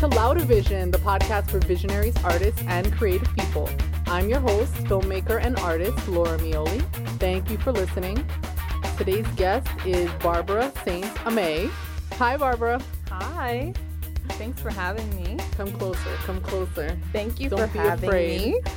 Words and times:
to 0.00 0.06
Louder 0.06 0.44
Vision, 0.46 0.90
the 0.90 0.96
podcast 0.96 1.50
for 1.50 1.58
visionaries, 1.58 2.14
artists, 2.24 2.62
and 2.68 2.90
creative 2.94 3.28
people. 3.36 3.68
I'm 4.06 4.30
your 4.30 4.40
host, 4.40 4.72
filmmaker, 4.84 5.44
and 5.44 5.58
artist, 5.58 6.08
Laura 6.08 6.38
Mioli. 6.38 6.80
Thank 7.18 7.50
you 7.50 7.58
for 7.58 7.70
listening. 7.70 8.26
Today's 8.96 9.26
guest 9.36 9.68
is 9.84 10.10
Barbara 10.22 10.72
Saint 10.86 11.04
Amay. 11.26 11.70
Hi, 12.14 12.38
Barbara. 12.38 12.80
Hi. 13.10 13.74
Thanks 14.30 14.62
for 14.62 14.70
having 14.70 15.06
me. 15.22 15.36
Come 15.58 15.70
closer. 15.70 16.14
Come 16.24 16.40
closer. 16.40 16.96
Thank 17.12 17.38
you 17.38 17.50
Don't 17.50 17.58
for 17.58 17.66
be 17.66 17.78
having 17.80 18.08
afraid. 18.08 18.54
me. 18.54 18.60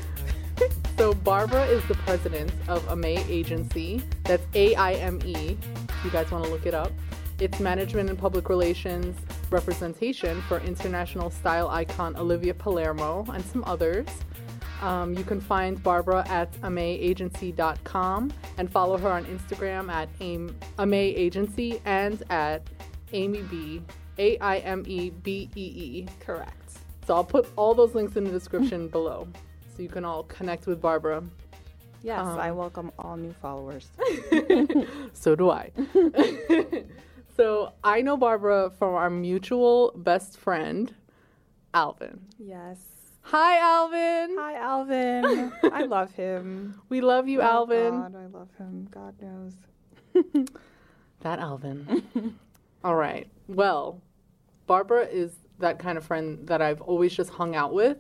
So, 0.98 1.14
Barbara 1.14 1.66
is 1.68 1.84
the 1.88 1.96
president 1.96 2.52
of 2.68 2.86
AIME 2.90 3.06
Agency. 3.30 4.04
That's 4.26 4.46
A 4.56 4.76
I 4.76 4.94
M 4.96 5.20
E. 5.26 5.58
You 6.04 6.10
guys 6.12 6.30
want 6.32 6.44
to 6.44 6.52
look 6.52 6.66
it 6.66 6.74
up. 6.74 6.92
It's 7.40 7.60
management 7.62 8.10
and 8.10 8.20
public 8.20 8.50
relations 8.50 9.18
representation 9.54 10.42
for 10.44 10.60
international 10.62 11.30
style 11.30 11.70
icon 11.70 12.16
Olivia 12.18 12.54
Palermo 12.54 13.24
and 13.32 13.46
some 13.46 13.64
others. 13.66 14.08
Um, 14.82 15.14
you 15.14 15.24
can 15.24 15.40
find 15.40 15.82
Barbara 15.82 16.28
at 16.28 16.52
aimeagency.com 16.62 18.34
and 18.58 18.70
follow 18.72 18.98
her 18.98 19.10
on 19.10 19.24
Instagram 19.26 19.90
at 19.90 20.10
aim, 20.20 20.54
AIME 20.80 20.94
Agency 20.94 21.80
and 21.86 22.22
at 22.30 22.68
Amy 23.14 23.42
B. 23.44 23.82
A 24.20 24.38
I 24.40 24.58
M 24.58 24.84
E 24.86 25.10
B 25.12 25.50
E 25.56 25.62
E. 25.62 26.08
Correct. 26.20 26.74
So 27.08 27.16
I'll 27.16 27.24
put 27.24 27.48
all 27.56 27.74
those 27.74 27.96
links 27.96 28.16
in 28.16 28.24
the 28.26 28.30
description 28.32 28.88
below 28.98 29.28
so 29.76 29.82
you 29.82 29.90
can 29.90 30.04
all 30.06 30.24
connect 30.24 30.68
with 30.68 30.80
Barbara. 30.82 31.24
Yes, 32.04 32.20
Um, 32.20 32.38
I 32.38 32.52
welcome 32.52 32.92
all 33.00 33.16
new 33.16 33.34
followers. 33.42 33.88
So 35.14 35.36
do 35.36 35.50
I. 35.50 35.72
so 37.36 37.74
I 37.84 38.02
know 38.02 38.18
Barbara 38.18 38.72
from 38.78 38.94
our 38.96 39.10
mutual 39.10 39.92
best 39.96 40.38
friend, 40.38 40.94
Alvin. 41.74 42.20
yes. 42.38 42.78
Hi, 43.28 43.58
Alvin. 43.60 44.36
Hi, 44.38 44.56
Alvin. 44.56 45.54
I 45.72 45.84
love 45.86 46.12
him. 46.12 46.82
We 46.90 47.00
love 47.00 47.28
you, 47.30 47.40
Oh, 47.40 47.46
Alvin. 47.46 47.92
God, 48.02 48.16
I 48.16 48.26
love 48.28 48.50
him. 48.58 48.88
God 48.92 49.16
knows. 49.22 49.54
That 51.22 51.40
Alvin. 51.40 52.04
all 52.84 52.96
right. 52.96 53.30
Well, 53.48 54.02
Barbara 54.68 55.06
is 55.06 55.32
that 55.60 55.80
kind 55.80 55.98
of 55.98 56.04
friend 56.04 56.46
that 56.48 56.62
I've 56.62 56.82
always 56.82 57.14
just 57.16 57.30
hung 57.30 57.56
out 57.56 57.74
with. 57.74 57.96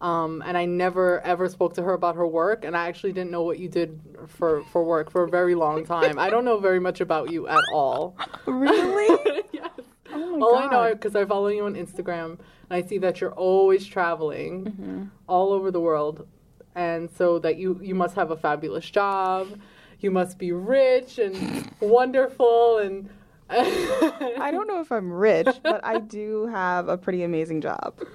Um, 0.00 0.42
and 0.44 0.58
I 0.58 0.66
never 0.66 1.20
ever 1.22 1.48
spoke 1.48 1.72
to 1.74 1.82
her 1.82 1.94
about 1.94 2.16
her 2.16 2.26
work, 2.26 2.64
and 2.66 2.76
I 2.76 2.86
actually 2.88 3.12
didn't 3.12 3.30
know 3.30 3.42
what 3.42 3.58
you 3.58 3.68
did 3.68 3.98
for, 4.26 4.62
for 4.70 4.84
work 4.84 5.10
for 5.10 5.24
a 5.24 5.28
very 5.28 5.54
long 5.54 5.86
time. 5.86 6.18
I 6.18 6.28
don't 6.28 6.44
know 6.44 6.58
very 6.58 6.80
much 6.80 7.00
about 7.00 7.30
you 7.32 7.48
at 7.48 7.62
all. 7.72 8.14
Really? 8.46 9.42
yes. 9.52 9.70
Oh 10.12 10.36
my 10.36 10.46
All 10.46 10.56
I 10.56 10.66
know 10.70 10.94
because 10.94 11.16
I 11.16 11.24
follow 11.24 11.48
you 11.48 11.64
on 11.64 11.74
Instagram 11.74 12.32
and 12.32 12.38
I 12.70 12.82
see 12.82 12.98
that 12.98 13.20
you're 13.20 13.32
always 13.32 13.86
traveling 13.86 14.64
Mm-hmm. 14.66 15.02
all 15.28 15.52
over 15.52 15.70
the 15.70 15.80
world, 15.80 16.26
and 16.74 17.08
so 17.10 17.38
that 17.38 17.56
you 17.56 17.80
you 17.82 17.94
must 17.94 18.14
have 18.16 18.30
a 18.30 18.36
fabulous 18.36 18.88
job. 18.90 19.58
You 20.00 20.10
must 20.10 20.38
be 20.38 20.52
rich 20.52 21.18
and 21.18 21.70
wonderful 21.80 22.78
and. 22.78 23.08
I 23.48 24.50
don't 24.52 24.66
know 24.66 24.80
if 24.80 24.90
I'm 24.92 25.10
rich, 25.12 25.46
but 25.62 25.80
I 25.84 26.00
do 26.00 26.46
have 26.48 26.88
a 26.88 26.98
pretty 26.98 27.22
amazing 27.22 27.60
job. 27.62 27.94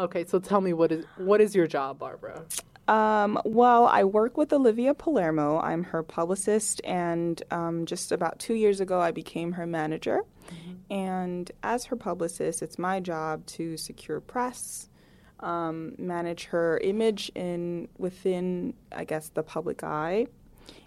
Okay, 0.00 0.24
so 0.24 0.38
tell 0.38 0.60
me 0.60 0.72
what 0.72 0.90
is 0.92 1.04
what 1.16 1.40
is 1.40 1.54
your 1.54 1.66
job, 1.66 1.98
Barbara? 1.98 2.44
Um, 2.88 3.40
well, 3.44 3.86
I 3.86 4.04
work 4.04 4.36
with 4.36 4.52
Olivia 4.52 4.92
Palermo. 4.92 5.58
I'm 5.60 5.84
her 5.84 6.02
publicist, 6.02 6.80
and 6.84 7.42
um, 7.50 7.86
just 7.86 8.12
about 8.12 8.38
two 8.38 8.54
years 8.54 8.80
ago, 8.80 9.00
I 9.00 9.10
became 9.10 9.52
her 9.52 9.66
manager. 9.66 10.22
And 10.90 11.50
as 11.62 11.86
her 11.86 11.96
publicist, 11.96 12.60
it's 12.60 12.78
my 12.78 13.00
job 13.00 13.46
to 13.46 13.78
secure 13.78 14.20
press, 14.20 14.90
um, 15.40 15.94
manage 15.98 16.44
her 16.46 16.76
image 16.78 17.32
in 17.34 17.88
within, 17.96 18.74
I 18.92 19.04
guess, 19.04 19.30
the 19.30 19.42
public 19.42 19.82
eye. 19.82 20.26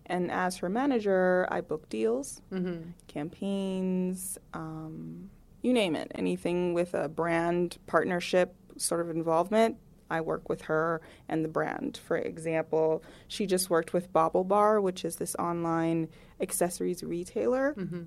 And 0.06 0.30
as 0.32 0.58
her 0.58 0.70
manager, 0.70 1.48
I 1.50 1.62
book 1.62 1.90
deals, 1.90 2.42
Mm-hmm. 2.54 2.92
campaigns, 3.08 4.38
um, 4.54 5.32
you 5.64 5.74
name 5.74 5.96
it, 5.96 6.12
anything 6.14 6.74
with 6.76 6.94
a 6.94 7.10
brand 7.10 7.78
partnership 7.88 8.54
sort 8.82 9.02
of 9.02 9.10
involvement. 9.10 9.78
I 10.10 10.22
work 10.22 10.48
with 10.48 10.62
her 10.64 11.02
and 11.28 11.44
the 11.44 11.50
brand. 11.50 12.00
For 12.06 12.16
example, 12.16 13.04
she 13.28 13.46
just 13.46 13.70
worked 13.70 13.92
with 13.92 14.14
BaubleBar, 14.14 14.82
which 14.82 15.04
is 15.04 15.18
this 15.18 15.36
online 15.36 16.08
accessories 16.40 17.04
retailer, 17.04 17.74
Mm-hmm. 17.78 18.04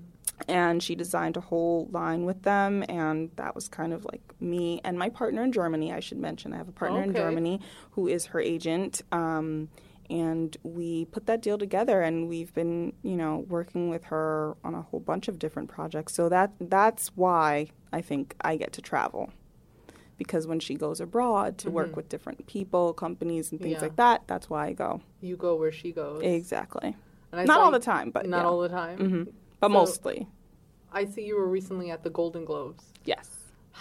and 0.47 0.81
she 0.81 0.95
designed 0.95 1.37
a 1.37 1.41
whole 1.41 1.87
line 1.91 2.25
with 2.25 2.41
them. 2.41 2.83
And 2.89 3.29
that 3.35 3.53
was 3.53 3.67
kind 3.67 3.93
of 3.93 4.03
like 4.05 4.21
me 4.39 4.81
and 4.83 4.97
my 4.97 5.09
partner 5.09 5.43
in 5.43 5.51
Germany. 5.51 5.93
I 5.93 5.99
should 5.99 6.17
mention 6.17 6.53
I 6.53 6.57
have 6.57 6.69
a 6.69 6.71
partner 6.71 7.03
in 7.03 7.13
Germany 7.13 7.61
who 7.91 8.07
is 8.07 8.25
her 8.27 8.39
agent. 8.39 9.03
Um, 9.11 9.69
and 10.09 10.57
we 10.63 11.05
put 11.05 11.27
that 11.27 11.41
deal 11.43 11.57
together 11.59 12.01
and 12.01 12.27
we've 12.27 12.53
been 12.53 12.91
you 13.03 13.15
know 13.15 13.45
working 13.47 13.89
with 13.89 14.03
her 14.05 14.57
on 14.63 14.73
a 14.75 14.81
whole 14.81 14.99
bunch 14.99 15.29
of 15.29 15.39
different 15.39 15.69
projects 15.69 16.13
so 16.13 16.27
that 16.27 16.51
that's 16.59 17.07
why 17.15 17.67
i 17.93 18.01
think 18.01 18.35
i 18.41 18.57
get 18.57 18.73
to 18.73 18.81
travel 18.81 19.31
because 20.23 20.45
when 20.45 20.59
she 20.59 20.75
goes 20.75 20.99
abroad 21.01 21.57
to 21.57 21.67
work 21.71 21.95
with 21.95 22.07
different 22.09 22.45
people 22.45 22.93
companies 22.93 23.51
and 23.51 23.59
things 23.59 23.75
Mm-hmm. 23.77 23.83
Yeah. 23.83 23.87
like 23.89 23.95
that 24.05 24.17
that's 24.31 24.47
why 24.51 24.67
i 24.67 24.73
go 24.73 25.01
You 25.29 25.35
go 25.47 25.51
where 25.61 25.71
she 25.81 25.89
goes. 25.91 26.21
exactly 26.23 26.89
And 27.31 27.41
I 27.41 27.43
not 27.51 27.59
all 27.61 27.71
the 27.71 27.85
time 27.93 28.07
but 28.11 28.23
Not 28.27 28.41
yeah. 28.43 28.49
all 28.49 28.59
the 28.67 28.69
time. 28.81 28.97
hmm 28.99 29.23
but 29.61 29.67
So- 29.69 29.73
mostly 29.81 30.17
I 30.99 31.05
see 31.05 31.23
you 31.29 31.35
were 31.39 31.47
recently 31.59 31.87
at 31.95 32.01
the 32.03 32.09
Golden 32.19 32.43
Globes. 32.51 32.83
yes 33.13 33.27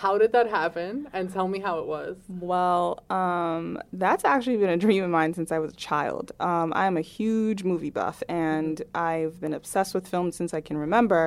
How 0.02 0.12
did 0.22 0.30
that 0.36 0.48
happen? 0.60 0.92
And 1.16 1.24
tell 1.36 1.48
me 1.54 1.58
how 1.66 1.74
it 1.82 1.86
was. 1.96 2.16
Well, 2.50 2.86
um, 3.20 3.64
that's 4.04 4.24
actually 4.34 4.56
been 4.62 4.74
a 4.78 4.82
dream 4.86 5.02
of 5.06 5.10
mine 5.18 5.32
since 5.38 5.50
I 5.56 5.58
was 5.64 5.70
a 5.72 5.80
child. 5.90 6.26
Um, 6.48 6.68
I 6.82 6.84
am 6.90 6.96
a 7.04 7.06
huge 7.18 7.60
movie 7.70 7.90
buff, 8.00 8.18
and 8.28 8.74
I've 8.94 9.34
been 9.44 9.52
obsessed 9.60 9.92
with 9.96 10.04
film 10.14 10.28
since 10.38 10.50
I 10.58 10.62
can 10.68 10.76
remember. 10.86 11.22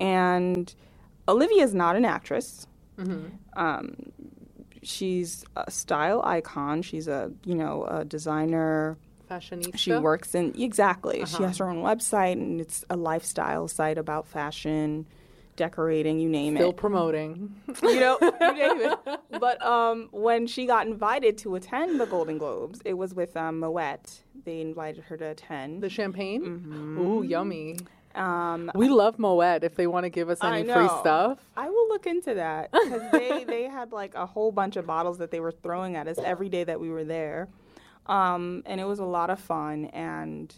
And 0.00 0.64
Olivia 1.28 1.62
is 1.68 1.74
not 1.84 1.94
an 2.00 2.06
actress. 2.16 2.66
Mm-hmm. 2.98 3.26
Um, 3.64 3.86
she's 4.86 5.44
a 5.56 5.70
style 5.70 6.22
icon. 6.24 6.82
She's 6.82 7.08
a 7.08 7.30
you 7.44 7.54
know 7.54 7.84
a 7.84 8.04
designer. 8.04 8.96
Fashionista. 9.30 9.76
She 9.76 9.92
works 9.92 10.34
in 10.36 10.54
exactly. 10.60 11.18
She 11.26 11.34
Uh-huh. 11.36 11.46
has 11.48 11.58
her 11.58 11.68
own 11.68 11.82
website, 11.82 12.32
and 12.34 12.60
it's 12.60 12.84
a 12.88 12.96
lifestyle 12.96 13.66
site 13.66 13.98
about 13.98 14.28
fashion, 14.28 15.04
decorating, 15.56 16.20
you 16.20 16.28
name 16.28 16.54
Still 16.54 16.68
it 16.68 16.72
Still 16.72 16.78
promoting. 16.78 17.54
you 17.82 17.98
know, 17.98 18.18
you 18.22 18.52
name 18.52 18.80
it. 18.92 19.20
But 19.40 19.60
um, 19.66 20.08
when 20.12 20.46
she 20.46 20.64
got 20.66 20.86
invited 20.86 21.38
to 21.38 21.56
attend 21.56 21.98
the 21.98 22.06
Golden 22.06 22.38
Globes, 22.38 22.80
it 22.84 22.94
was 22.94 23.14
with 23.14 23.36
um, 23.36 23.58
Moet. 23.58 24.22
They 24.44 24.60
invited 24.60 25.02
her 25.04 25.16
to 25.16 25.24
attend. 25.30 25.82
The 25.82 25.90
champagne? 25.90 26.42
Mm-hmm. 26.42 26.98
Ooh, 27.00 27.22
yummy. 27.24 27.78
Um, 28.16 28.70
We 28.74 28.88
love 28.88 29.18
Moet 29.18 29.62
if 29.62 29.74
they 29.76 29.86
want 29.86 30.04
to 30.04 30.10
give 30.10 30.30
us 30.30 30.38
any 30.42 30.64
free 30.64 30.88
stuff. 31.00 31.38
I 31.56 31.68
will 31.68 31.88
look 31.88 32.06
into 32.06 32.34
that 32.34 32.72
because 32.72 33.02
they, 33.12 33.44
they 33.48 33.64
had 33.64 33.92
like 33.92 34.14
a 34.14 34.26
whole 34.26 34.50
bunch 34.52 34.76
of 34.76 34.86
bottles 34.86 35.18
that 35.18 35.30
they 35.30 35.40
were 35.40 35.52
throwing 35.52 35.96
at 35.96 36.08
us 36.08 36.18
every 36.24 36.48
day 36.48 36.64
that 36.64 36.80
we 36.80 36.88
were 36.88 37.04
there. 37.04 37.48
Um, 38.06 38.62
and 38.66 38.80
it 38.80 38.84
was 38.84 38.98
a 39.00 39.04
lot 39.04 39.30
of 39.30 39.38
fun. 39.38 39.86
And 39.86 40.54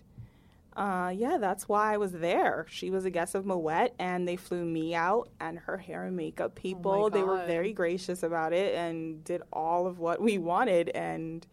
uh, 0.76 1.12
yeah, 1.14 1.38
that's 1.38 1.68
why 1.68 1.94
I 1.94 1.96
was 1.96 2.12
there. 2.12 2.66
She 2.68 2.90
was 2.90 3.04
a 3.04 3.10
guest 3.10 3.34
of 3.34 3.44
Moet, 3.44 3.92
and 3.98 4.28
they 4.28 4.36
flew 4.36 4.64
me 4.64 4.94
out 4.94 5.28
and 5.40 5.58
her 5.58 5.78
hair 5.78 6.04
and 6.04 6.16
makeup 6.16 6.54
people. 6.54 7.10
they 7.10 7.24
were 7.24 7.44
very 7.46 7.72
gracious 7.72 8.22
about 8.22 8.52
it 8.52 8.76
and 8.76 9.24
did 9.24 9.42
all 9.52 9.86
of 9.88 9.98
what 9.98 10.20
we 10.20 10.38
wanted. 10.38 10.90
And 10.90 11.44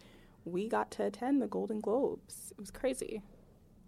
we 0.43 0.67
got 0.69 0.91
to 0.91 1.05
attend 1.05 1.41
the 1.41 1.47
Golden 1.47 1.79
Globes. 1.79 2.51
It 2.51 2.59
was 2.59 2.69
crazy. 2.69 3.23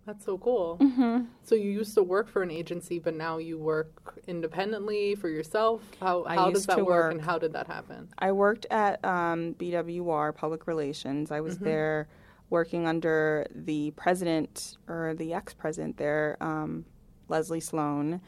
That's 0.08 0.24
so 0.24 0.38
cool. 0.38 0.78
Mm-hmm. 0.80 1.26
So 1.44 1.54
you 1.56 1.70
used 1.70 1.94
to 1.96 2.02
work 2.02 2.30
for 2.30 2.42
an 2.42 2.50
agency, 2.50 2.98
but 2.98 3.14
now 3.14 3.40
you 3.40 3.58
work 3.58 4.18
independently 4.26 5.16
for 5.16 5.28
yourself. 5.28 5.82
How 6.00 6.24
how 6.24 6.50
does 6.50 6.66
that 6.68 6.78
work, 6.78 6.88
work- 6.88 7.12
and 7.12 7.22
how 7.22 7.38
did 7.38 7.52
that 7.54 7.68
happen? 7.68 8.08
I 8.18 8.32
worked 8.32 8.66
at 8.72 9.04
um, 9.04 9.54
BWR 9.56 10.34
Public 10.34 10.66
Relations. 10.66 11.30
I 11.30 11.42
was 11.42 11.56
Mm-hmm. 11.56 11.66
there 11.66 12.08
working 12.50 12.88
under 12.88 13.46
the 13.54 13.92
president 13.92 14.78
or 14.88 15.14
the 15.14 15.34
ex-president 15.34 15.98
there, 15.98 16.38
um, 16.40 16.86
Leslie 17.28 17.60
Sloane. 17.60 18.22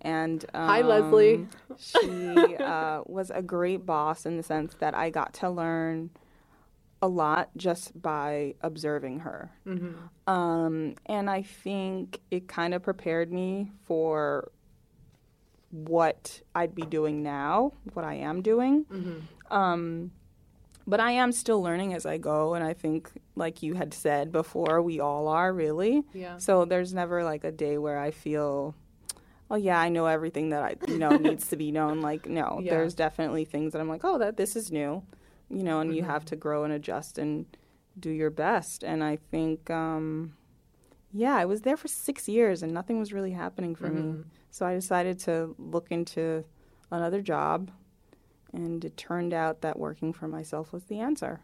And 0.00 0.42
um, 0.54 0.68
Hi, 0.68 0.80
Leslie. 0.80 1.46
she 1.78 2.56
uh, 2.56 3.02
was 3.04 3.30
a 3.30 3.42
great 3.42 3.84
boss 3.84 4.24
in 4.24 4.38
the 4.38 4.42
sense 4.42 4.74
that 4.78 4.94
I 4.94 5.10
got 5.10 5.34
to 5.34 5.50
learn 5.50 6.08
a 7.06 7.08
lot 7.08 7.50
just 7.56 8.00
by 8.00 8.54
observing 8.60 9.20
her. 9.20 9.50
Mm-hmm. 9.66 10.30
Um, 10.32 10.94
and 11.06 11.30
I 11.30 11.42
think 11.42 12.20
it 12.30 12.48
kind 12.48 12.74
of 12.74 12.82
prepared 12.82 13.32
me 13.32 13.70
for 13.84 14.50
what 15.70 16.40
I'd 16.54 16.74
be 16.74 16.82
doing 16.82 17.22
now, 17.22 17.72
what 17.94 18.04
I 18.04 18.14
am 18.14 18.42
doing. 18.42 18.84
Mm-hmm. 18.84 19.54
Um, 19.56 20.10
but 20.86 21.00
I 21.00 21.12
am 21.12 21.32
still 21.32 21.62
learning 21.62 21.94
as 21.94 22.06
I 22.06 22.18
go, 22.18 22.54
and 22.54 22.64
I 22.64 22.72
think, 22.72 23.10
like 23.34 23.62
you 23.62 23.74
had 23.74 23.92
said 23.92 24.30
before, 24.30 24.80
we 24.82 25.00
all 25.00 25.26
are 25.28 25.52
really. 25.52 26.02
Yeah. 26.12 26.38
So 26.38 26.64
there's 26.64 26.94
never 26.94 27.24
like 27.24 27.44
a 27.44 27.50
day 27.52 27.78
where 27.78 27.98
I 27.98 28.10
feel 28.10 28.74
oh 29.48 29.54
yeah, 29.56 29.78
I 29.78 29.90
know 29.90 30.06
everything 30.06 30.50
that 30.50 30.62
I 30.62 30.74
you 30.88 30.98
know 30.98 31.10
needs 31.16 31.48
to 31.48 31.56
be 31.56 31.70
known. 31.72 32.00
Like 32.00 32.28
no, 32.28 32.60
Yeah. 32.62 32.70
there's 32.74 32.94
definitely 32.94 33.44
things 33.44 33.72
that 33.72 33.80
I'm 33.80 33.88
like, 33.88 34.04
oh 34.04 34.18
that 34.18 34.36
this 34.36 34.54
is 34.56 34.70
new, 34.72 35.02
you 35.50 35.62
know, 35.62 35.80
and 35.80 35.94
you 35.94 36.02
have 36.02 36.24
to 36.26 36.36
grow 36.36 36.64
and 36.64 36.72
adjust 36.72 37.18
and 37.18 37.46
do 37.98 38.10
your 38.10 38.30
best. 38.30 38.82
And 38.82 39.02
I 39.02 39.16
think, 39.30 39.70
um, 39.70 40.34
yeah, 41.12 41.34
I 41.36 41.44
was 41.44 41.62
there 41.62 41.76
for 41.76 41.88
six 41.88 42.28
years 42.28 42.62
and 42.62 42.72
nothing 42.72 42.98
was 42.98 43.12
really 43.12 43.32
happening 43.32 43.74
for 43.74 43.88
me. 43.88 44.24
So 44.50 44.66
I 44.66 44.74
decided 44.74 45.18
to 45.20 45.54
look 45.58 45.88
into 45.90 46.44
another 46.90 47.20
job, 47.20 47.70
and 48.52 48.84
it 48.84 48.96
turned 48.96 49.34
out 49.34 49.60
that 49.60 49.78
working 49.78 50.12
for 50.12 50.28
myself 50.28 50.72
was 50.72 50.84
the 50.84 51.00
answer. 51.00 51.40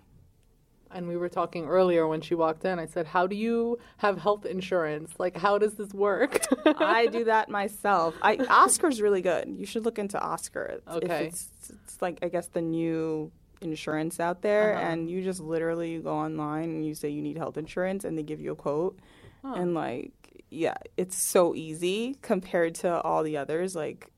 And 0.95 1.09
we 1.09 1.17
were 1.17 1.29
talking 1.31 1.67
earlier 1.67 2.07
when 2.07 2.21
she 2.21 2.35
walked 2.35 2.65
in. 2.67 2.79
I 2.79 2.85
said, 2.87 3.07
"How 3.07 3.27
do 3.27 3.35
you 3.35 3.79
have 3.99 4.19
health 4.19 4.45
insurance? 4.45 5.13
Like, 5.19 5.37
how 5.37 5.57
does 5.59 5.75
this 5.75 5.93
work?" 5.95 6.41
I 6.67 7.07
do 7.07 7.25
that 7.25 7.49
myself. 7.61 8.15
I 8.23 8.37
Oscar's 8.37 9.01
really 9.01 9.23
good. 9.23 9.49
You 9.59 9.65
should 9.65 9.85
look 9.87 9.99
into 9.99 10.21
Oscar. 10.21 10.65
It's, 10.77 10.89
Okay. 10.89 11.27
It's, 11.27 11.49
it's 11.71 12.03
like 12.03 12.19
I 12.23 12.29
guess 12.29 12.49
the 12.49 12.61
new 12.61 13.33
insurance 13.63 14.21
out 14.21 14.43
there, 14.43 14.75
Uh-huh. 14.75 14.85
and 14.89 15.11
you 15.11 15.23
just 15.23 15.41
literally 15.41 15.99
go 15.99 16.13
online 16.15 16.65
and 16.65 16.87
you 16.87 16.95
say 16.95 17.09
you 17.09 17.23
need 17.23 17.37
health 17.39 17.57
insurance, 17.57 18.05
and 18.05 18.17
they 18.19 18.23
give 18.23 18.41
you 18.41 18.53
a 18.53 18.57
quote, 18.57 18.99
Huh. 19.45 19.55
and 19.57 19.75
like 19.75 20.13
yeah, 20.51 20.75
it's 20.99 21.17
so 21.17 21.55
easy 21.55 22.17
compared 22.21 22.75
to 22.77 23.01
all 23.03 23.23
the 23.23 23.37
others 23.39 23.75
like. 23.75 24.09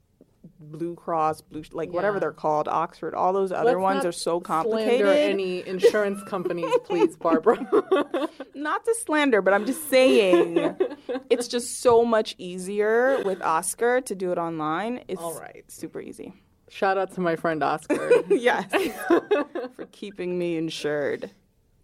Blue 0.61 0.94
Cross, 0.94 1.41
Blue 1.43 1.62
like 1.73 1.91
whatever 1.91 2.20
they're 2.20 2.31
called, 2.32 2.69
Oxford, 2.69 3.14
all 3.14 3.32
those 3.32 3.50
other 3.50 3.73
Let's 3.79 3.82
ones 3.82 4.05
are 4.05 4.12
so 4.12 4.41
Slander 4.41 4.46
complicated. 4.46 5.06
any 5.06 5.67
insurance 5.67 6.23
companies, 6.25 6.70
please, 6.85 7.17
Barbara. 7.17 7.56
Not 8.55 8.85
to 8.85 8.94
slander, 9.06 9.40
but 9.40 9.55
I'm 9.55 9.64
just 9.64 9.88
saying 9.88 10.76
it's 11.31 11.49
just 11.49 11.81
so 11.81 12.05
much 12.05 12.35
easier 12.37 13.23
with 13.25 13.40
Oscar 13.43 14.02
to 14.02 14.14
do 14.14 14.32
it 14.32 14.38
online. 14.38 15.02
It's 15.08 15.20
All 15.20 15.38
right. 15.38 15.64
super 15.69 16.00
easy. 16.00 16.35
Shout 16.69 16.99
out 16.99 17.12
to 17.14 17.20
my 17.20 17.37
friend 17.37 17.62
Oscar. 17.62 18.11
yes. 18.28 18.66
For 19.08 19.87
keeping 19.93 20.38
me 20.38 20.56
insured. 20.56 21.31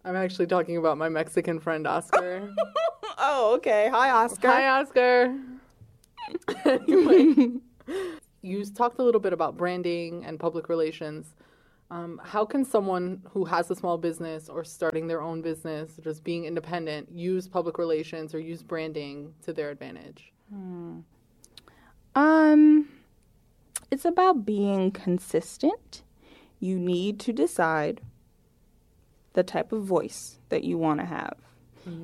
I'm 0.03 0.15
actually 0.15 0.47
talking 0.47 0.77
about 0.77 0.97
my 0.97 1.09
Mexican 1.09 1.59
friend 1.59 1.87
Oscar. 1.87 2.53
Oh, 3.23 3.53
okay. 3.57 3.87
Hi, 3.91 4.09
Oscar. 4.09 4.47
Hi, 4.47 4.67
Oscar. 4.79 5.35
anyway, 6.65 7.51
you 8.41 8.65
talked 8.65 8.97
a 8.97 9.03
little 9.03 9.21
bit 9.21 9.31
about 9.31 9.57
branding 9.57 10.25
and 10.25 10.39
public 10.39 10.69
relations. 10.69 11.35
Um, 11.91 12.19
how 12.23 12.45
can 12.45 12.65
someone 12.65 13.21
who 13.29 13.45
has 13.45 13.69
a 13.69 13.75
small 13.75 13.99
business 13.99 14.49
or 14.49 14.63
starting 14.63 15.05
their 15.05 15.21
own 15.21 15.43
business, 15.43 15.99
or 15.99 16.01
just 16.01 16.23
being 16.23 16.45
independent, 16.45 17.11
use 17.11 17.47
public 17.47 17.77
relations 17.77 18.33
or 18.33 18.39
use 18.39 18.63
branding 18.63 19.35
to 19.43 19.53
their 19.53 19.69
advantage? 19.69 20.31
Um, 22.15 22.87
it's 23.91 24.05
about 24.05 24.45
being 24.45 24.91
consistent. 24.91 26.03
You 26.59 26.79
need 26.79 27.19
to 27.21 27.33
decide 27.33 28.01
the 29.33 29.43
type 29.43 29.71
of 29.71 29.83
voice 29.83 30.39
that 30.49 30.63
you 30.63 30.77
want 30.77 30.99
to 30.99 31.05
have. 31.05 31.37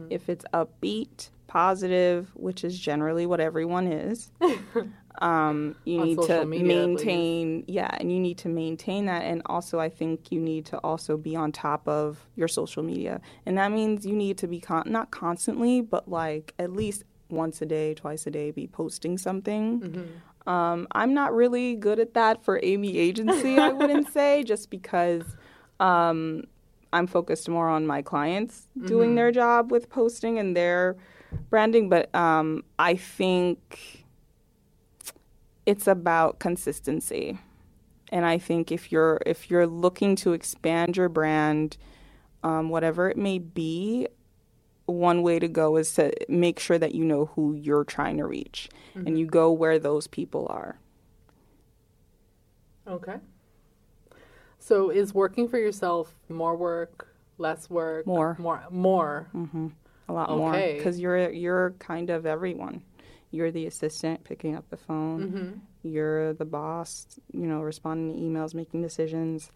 If 0.09 0.27
it's 0.29 0.45
upbeat, 0.53 1.29
positive, 1.47 2.31
which 2.33 2.63
is 2.63 2.77
generally 2.77 3.25
what 3.25 3.39
everyone 3.39 3.87
is, 3.87 4.31
um, 5.19 5.75
you 5.85 5.99
On 5.99 6.07
need 6.07 6.21
to 6.23 6.45
media, 6.45 6.65
maintain, 6.65 7.63
yeah, 7.67 7.95
and 7.99 8.11
you 8.11 8.19
need 8.19 8.39
to 8.39 8.49
maintain 8.49 9.05
that. 9.05 9.23
And 9.23 9.41
also, 9.45 9.79
I 9.79 9.89
think 9.89 10.31
you 10.31 10.39
need 10.39 10.65
to 10.67 10.77
also 10.79 11.15
be 11.15 11.35
on 11.35 11.51
top 11.51 11.87
of 11.87 12.27
your 12.35 12.47
social 12.47 12.83
media, 12.83 13.21
and 13.45 13.57
that 13.57 13.71
means 13.71 14.05
you 14.05 14.15
need 14.15 14.37
to 14.39 14.47
be 14.47 14.59
con- 14.59 14.83
not 14.87 15.11
constantly, 15.11 15.81
but 15.81 16.09
like 16.09 16.53
at 16.57 16.73
least 16.73 17.03
once 17.29 17.61
a 17.61 17.65
day, 17.65 17.93
twice 17.93 18.25
a 18.25 18.31
day, 18.31 18.51
be 18.51 18.67
posting 18.67 19.17
something. 19.17 19.81
Mm-hmm. 19.81 20.01
Um, 20.47 20.87
I'm 20.93 21.13
not 21.13 21.33
really 21.33 21.75
good 21.75 21.99
at 21.99 22.13
that 22.13 22.43
for 22.43 22.59
AIME 22.63 22.85
Agency, 22.85 23.57
I 23.57 23.69
wouldn't 23.73 24.11
say, 24.13 24.43
just 24.43 24.69
because 24.69 25.23
um, 25.81 26.45
I'm 26.93 27.05
focused 27.05 27.49
more 27.49 27.67
on 27.67 27.85
my 27.85 28.01
clients 28.01 28.67
doing 28.85 29.15
their 29.15 29.31
job 29.31 29.71
with 29.71 29.89
posting 29.89 30.39
and 30.39 30.55
their 30.55 30.95
branding. 31.49 31.89
But 31.89 32.13
um, 32.15 32.63
I 32.79 32.95
think 32.95 34.05
it's 35.65 35.85
about 35.85 36.39
consistency, 36.39 37.37
and 38.09 38.25
I 38.25 38.37
think 38.37 38.71
if 38.71 38.89
you're 38.89 39.19
if 39.25 39.51
you're 39.51 39.67
looking 39.67 40.15
to 40.17 40.31
expand 40.31 40.95
your 40.95 41.09
brand, 41.09 41.75
um, 42.41 42.69
whatever 42.69 43.09
it 43.09 43.17
may 43.17 43.37
be, 43.37 44.07
one 44.87 45.21
way 45.21 45.37
to 45.37 45.47
go 45.47 45.77
is 45.77 45.93
to 45.95 46.11
make 46.27 46.59
sure 46.59 46.79
that 46.79 46.95
you 46.95 47.03
know 47.05 47.25
who 47.35 47.53
you're 47.53 47.83
trying 47.83 48.17
to 48.17 48.25
reach 48.25 48.69
and 48.95 49.19
you 49.19 49.27
go 49.27 49.51
where 49.51 49.77
those 49.77 50.07
people 50.07 50.47
are. 50.49 50.79
Okay. 52.87 53.17
So, 54.59 54.89
is 54.89 55.13
working 55.13 55.47
for 55.47 55.59
yourself 55.59 56.15
more 56.29 56.55
work, 56.57 57.07
less 57.37 57.69
work, 57.69 58.07
More. 58.07 58.35
more, 58.39 58.65
more? 58.71 59.29
A 60.09 60.13
lot 60.13 60.29
more 60.29 60.53
because 60.53 60.99
you're 60.99 61.29
you're 61.31 61.71
kind 61.79 62.09
of 62.09 62.25
everyone. 62.25 62.81
You're 63.31 63.51
the 63.51 63.67
assistant 63.67 64.23
picking 64.23 64.55
up 64.55 64.69
the 64.69 64.77
phone. 64.77 65.21
Mm-hmm. 65.21 65.51
You're 65.83 66.33
the 66.33 66.45
boss, 66.45 67.07
you 67.31 67.45
know, 67.45 67.61
responding 67.61 68.15
to 68.15 68.19
emails, 68.21 68.53
making 68.53 68.81
decisions. 68.81 69.51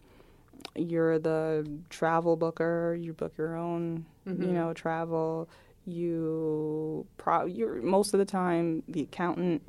You're 0.76 1.18
the 1.18 1.68
travel 1.90 2.36
booker. 2.36 2.96
You 3.00 3.12
book 3.12 3.32
your 3.38 3.56
own, 3.56 4.06
Mm-hmm. 4.26 4.42
you 4.42 4.52
know, 4.52 4.72
travel. 4.72 5.48
You 5.84 7.06
pro. 7.16 7.44
You're 7.46 7.82
most 7.82 8.14
of 8.14 8.18
the 8.18 8.24
time 8.24 8.82
the 8.88 9.02
accountant. 9.02 9.62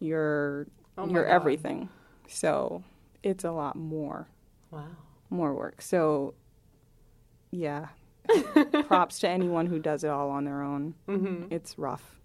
You're 0.00 0.66
Oh 0.96 1.06
you're 1.06 1.24
God. 1.24 1.30
everything. 1.30 1.88
So 2.28 2.82
it's 3.22 3.44
a 3.44 3.50
lot 3.52 3.76
more. 3.76 4.28
Wow. 4.70 4.86
more 5.30 5.54
work. 5.54 5.80
So, 5.82 6.34
yeah, 7.50 7.88
props 8.86 9.18
to 9.20 9.28
anyone 9.28 9.66
who 9.66 9.78
does 9.78 10.04
it 10.04 10.08
all 10.08 10.30
on 10.30 10.44
their 10.44 10.62
own. 10.62 10.94
Mm-hmm. 11.08 11.46
It's 11.52 11.78
rough. 11.78 12.16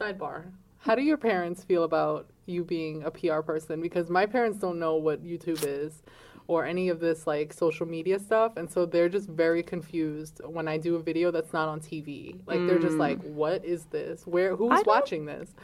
Sidebar. 0.00 0.44
How 0.78 0.94
do 0.94 1.02
your 1.02 1.16
parents 1.16 1.64
feel 1.64 1.84
about 1.84 2.28
you 2.46 2.62
being 2.64 3.02
a 3.04 3.10
PR 3.10 3.40
person? 3.40 3.80
Because 3.80 4.08
my 4.10 4.26
parents 4.26 4.58
don't 4.58 4.78
know 4.78 4.96
what 4.96 5.24
YouTube 5.24 5.64
is 5.66 6.02
or 6.48 6.64
any 6.64 6.88
of 6.88 7.00
this 7.00 7.26
like 7.26 7.52
social 7.52 7.86
media 7.86 8.18
stuff. 8.18 8.56
And 8.56 8.70
so 8.70 8.86
they're 8.86 9.08
just 9.08 9.28
very 9.28 9.62
confused 9.62 10.40
when 10.44 10.68
I 10.68 10.78
do 10.78 10.96
a 10.96 11.02
video 11.02 11.30
that's 11.30 11.52
not 11.52 11.68
on 11.68 11.80
TV. 11.80 12.38
Like 12.46 12.66
they're 12.66 12.78
just 12.78 12.96
like, 12.96 13.20
what 13.22 13.64
is 13.64 13.84
this? 13.86 14.26
Where 14.26 14.54
who's 14.56 14.70
Mm. 14.80 14.86
Watching 14.86 15.24
this? 15.26 15.54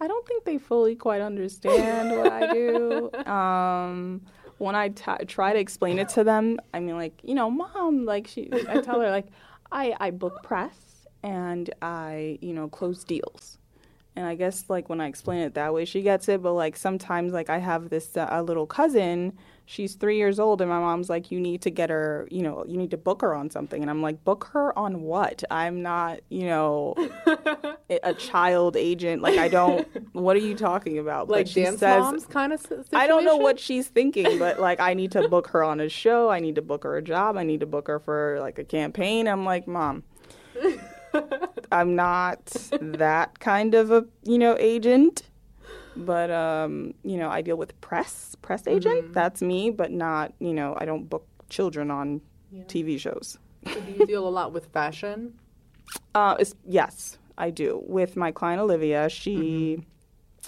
I 0.00 0.06
don't 0.08 0.26
think 0.26 0.44
they 0.44 0.56
fully 0.58 0.94
quite 0.94 1.20
understand 1.20 2.10
what 2.16 2.32
I 2.32 2.52
do. 2.52 3.10
Um, 3.30 4.22
when 4.58 4.74
I 4.74 4.88
t- 4.90 5.24
try 5.26 5.52
to 5.54 5.58
explain 5.58 5.98
it 5.98 6.08
to 6.10 6.24
them, 6.24 6.58
I 6.74 6.80
mean, 6.80 6.94
like, 6.96 7.18
you 7.22 7.34
know, 7.34 7.50
mom, 7.50 8.04
like, 8.04 8.26
she, 8.26 8.50
I 8.68 8.80
tell 8.82 9.00
her, 9.00 9.10
like, 9.10 9.26
I, 9.72 9.94
I 9.98 10.10
book 10.10 10.42
press 10.42 11.06
and 11.22 11.72
I, 11.80 12.38
you 12.42 12.52
know, 12.52 12.68
close 12.68 13.02
deals. 13.04 13.56
And 14.16 14.26
I 14.26 14.34
guess, 14.34 14.64
like, 14.68 14.90
when 14.90 15.00
I 15.00 15.06
explain 15.06 15.40
it 15.40 15.54
that 15.54 15.72
way, 15.72 15.86
she 15.86 16.02
gets 16.02 16.28
it. 16.28 16.42
But, 16.42 16.52
like, 16.52 16.76
sometimes, 16.76 17.32
like, 17.32 17.48
I 17.48 17.56
have 17.58 17.88
this 17.88 18.16
uh, 18.18 18.26
a 18.30 18.42
little 18.42 18.66
cousin. 18.66 19.32
She's 19.72 19.94
three 19.94 20.16
years 20.16 20.40
old, 20.40 20.60
and 20.60 20.68
my 20.68 20.80
mom's 20.80 21.08
like, 21.08 21.30
you 21.30 21.38
need 21.38 21.62
to 21.62 21.70
get 21.70 21.90
her, 21.90 22.26
you 22.28 22.42
know, 22.42 22.64
you 22.66 22.76
need 22.76 22.90
to 22.90 22.96
book 22.96 23.22
her 23.22 23.32
on 23.36 23.50
something. 23.50 23.80
And 23.80 23.88
I'm 23.88 24.02
like, 24.02 24.24
book 24.24 24.50
her 24.52 24.76
on 24.76 25.02
what? 25.02 25.44
I'm 25.48 25.80
not, 25.80 26.18
you 26.28 26.46
know, 26.46 26.94
a- 27.88 28.12
child 28.14 28.76
agent. 28.76 29.22
Like, 29.22 29.38
I 29.38 29.46
don't, 29.46 29.86
what 30.12 30.34
are 30.34 30.40
you 30.40 30.56
talking 30.56 30.98
about? 30.98 31.28
But 31.28 31.34
Like 31.36 31.46
she 31.46 31.62
dance 31.62 31.78
says- 31.78 32.00
moms 32.00 32.26
kind 32.26 32.52
of 32.52 32.58
situation? 32.60 32.88
I 32.94 33.06
don't 33.06 33.24
know 33.24 33.36
what 33.36 33.60
she's 33.60 33.86
thinking, 33.86 34.40
but 34.40 34.58
like 34.68 34.80
I 34.80 34.92
need 34.92 35.12
to 35.12 35.28
book 35.28 35.46
her 35.50 35.62
on 35.62 35.78
a 35.78 35.88
show. 35.88 36.30
I 36.30 36.40
need 36.40 36.56
to 36.56 36.62
book 36.62 36.82
her 36.82 36.96
a 36.96 37.02
job. 37.02 37.36
I 37.36 37.44
need 37.44 37.60
to 37.60 37.66
book 37.66 37.86
her 37.86 38.00
for 38.00 38.38
like 38.40 38.58
a 38.58 38.64
campaign. 38.64 39.28
I'm 39.28 39.44
like, 39.44 39.68
mom, 39.68 40.02
I'm 41.70 41.94
not 41.94 42.44
that 42.80 43.38
kind 43.38 43.74
of 43.74 43.92
a 43.92 44.04
you 44.24 44.38
know 44.38 44.56
agent, 44.58 45.22
but 45.96 46.30
um, 46.30 46.94
you 47.02 47.16
know 47.16 47.28
I 47.28 47.42
deal 47.42 47.56
with 47.56 47.78
press 47.80 48.36
press 48.42 48.66
agent. 48.66 49.12
That's 49.12 49.42
me, 49.42 49.70
but 49.70 49.90
not 49.90 50.32
you 50.38 50.54
know 50.54 50.76
I 50.78 50.84
don't 50.84 51.08
book 51.08 51.26
children 51.48 51.90
on 51.90 52.20
Yeah. 52.50 52.64
TV 52.64 52.98
shows. 52.98 53.38
So 53.74 53.80
do 53.80 53.92
you 53.92 54.06
deal 54.06 54.26
a 54.26 54.30
lot 54.30 54.52
with 54.52 54.66
fashion? 54.66 55.34
Uh, 56.14 56.36
yes, 56.66 57.18
I 57.38 57.50
do. 57.50 57.82
With 57.86 58.16
my 58.16 58.32
client 58.32 58.60
Olivia, 58.60 59.08
she 59.08 59.84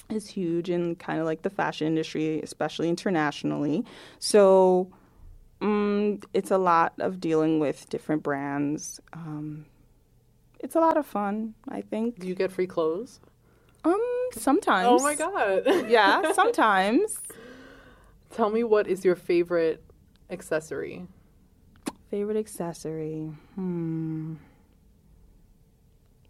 is 0.08 0.28
huge 0.28 0.70
in 0.70 0.96
kind 0.96 1.20
of 1.20 1.26
like 1.26 1.42
the 1.42 1.50
fashion 1.50 1.87
industry, 1.87 2.40
especially 2.42 2.88
internationally. 2.88 3.84
So 4.18 4.90
mm, 5.61 6.22
it's 6.34 6.50
a 6.50 6.58
lot 6.58 6.94
of 6.99 7.20
dealing 7.20 7.61
with 7.61 7.88
different 7.88 8.22
brands. 8.22 9.00
Um, 9.12 9.66
it's 10.61 10.75
a 10.75 10.80
lot 10.80 10.96
of 10.96 11.06
fun, 11.06 11.54
I 11.68 11.80
think. 11.80 12.18
Do 12.18 12.26
you 12.28 12.34
get 12.34 12.52
free 12.52 12.66
clothes? 12.66 13.20
Um, 13.84 14.00
sometimes. 14.32 14.88
Oh 14.90 15.02
my 15.02 15.14
god. 15.14 15.64
yeah, 15.88 16.32
sometimes. 16.32 17.18
Tell 18.30 18.50
me 18.50 18.64
what 18.64 18.86
is 18.86 19.04
your 19.04 19.16
favorite 19.16 19.82
accessory? 20.30 21.06
Favorite 22.10 22.36
accessory? 22.36 23.30
Hmm. 23.54 24.34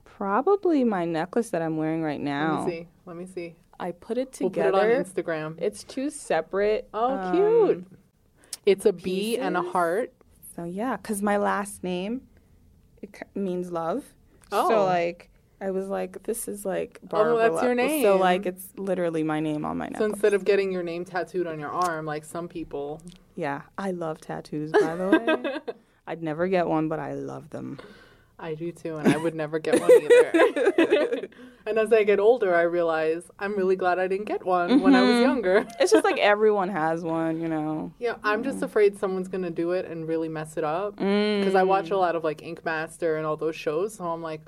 Probably 0.04 0.84
my 0.84 1.04
necklace 1.04 1.50
that 1.50 1.62
I'm 1.62 1.76
wearing 1.76 2.02
right 2.02 2.20
now. 2.20 2.58
Let 2.58 2.66
me 2.66 2.72
see. 2.72 2.88
Let 3.06 3.16
me 3.16 3.26
see. 3.26 3.56
I 3.80 3.92
put 3.92 4.18
it 4.18 4.32
together. 4.32 4.72
We'll 4.72 4.80
put 4.80 4.90
it 4.90 4.96
on 4.96 5.04
Instagram. 5.04 5.54
it's 5.60 5.82
two 5.82 6.10
separate. 6.10 6.88
Oh, 6.94 7.16
um, 7.16 7.34
cute. 7.34 7.86
It's 8.64 8.86
a 8.86 8.92
bee 8.92 9.38
and 9.38 9.56
a 9.56 9.62
heart. 9.62 10.12
So 10.54 10.64
yeah, 10.64 10.96
because 10.96 11.22
my 11.22 11.36
last 11.36 11.82
name 11.82 12.22
it 13.02 13.10
means 13.34 13.72
love. 13.72 14.04
Oh. 14.52 14.68
So 14.68 14.84
like 14.84 15.30
I 15.62 15.70
was 15.70 15.86
like, 15.88 16.24
this 16.24 16.48
is 16.48 16.64
like 16.64 16.98
Barbara. 17.04 17.32
Oh, 17.34 17.36
Barbara. 17.36 17.50
that's 17.52 17.64
your 17.64 17.74
name. 17.76 18.02
So 18.02 18.16
like 18.16 18.46
it's 18.46 18.66
literally 18.76 19.22
my 19.22 19.38
name 19.38 19.64
on 19.64 19.78
my 19.78 19.86
neck. 19.88 19.98
So 19.98 20.04
instead 20.06 20.34
of 20.34 20.44
getting 20.44 20.72
your 20.72 20.82
name 20.82 21.04
tattooed 21.04 21.46
on 21.46 21.60
your 21.60 21.70
arm 21.70 22.04
like 22.04 22.24
some 22.24 22.48
people, 22.48 23.00
yeah, 23.36 23.62
I 23.78 23.92
love 23.92 24.20
tattoos. 24.20 24.72
By 24.72 24.96
the 24.96 25.08
way, 25.08 25.74
I'd 26.06 26.22
never 26.22 26.48
get 26.48 26.66
one, 26.66 26.88
but 26.88 26.98
I 26.98 27.12
love 27.14 27.50
them. 27.50 27.78
I 28.40 28.54
do 28.54 28.72
too, 28.72 28.96
and 28.96 29.06
I 29.06 29.16
would 29.18 29.36
never 29.36 29.60
get 29.60 29.78
one 29.80 29.88
either. 29.92 31.28
and 31.66 31.78
as 31.78 31.92
I 31.92 32.02
get 32.02 32.18
older, 32.18 32.52
I 32.56 32.62
realize 32.62 33.30
I'm 33.38 33.54
really 33.56 33.76
glad 33.76 34.00
I 34.00 34.08
didn't 34.08 34.24
get 34.26 34.44
one 34.44 34.80
when 34.80 34.96
I 34.96 35.02
was 35.02 35.10
Mhm. 35.16 35.22
younger. 35.22 35.66
It's 35.78 35.92
just 35.92 36.02
like 36.04 36.18
everyone 36.32 36.68
has 36.70 37.04
one, 37.04 37.40
you 37.40 37.46
know. 37.46 37.92
Yeah, 38.00 38.16
I'm 38.24 38.42
just 38.42 38.62
afraid 38.64 38.98
someone's 38.98 39.28
gonna 39.28 39.50
do 39.50 39.70
it 39.72 39.86
and 39.86 40.08
really 40.08 40.28
mess 40.28 40.56
it 40.56 40.64
up. 40.64 40.96
Mm. 40.96 41.38
Because 41.38 41.54
I 41.54 41.62
watch 41.62 41.90
a 41.90 41.96
lot 41.96 42.16
of 42.16 42.24
like 42.24 42.42
Ink 42.42 42.64
Master 42.64 43.16
and 43.16 43.24
all 43.24 43.36
those 43.36 43.54
shows, 43.54 43.94
so 43.94 44.06
I'm 44.06 44.22
like, 44.22 44.40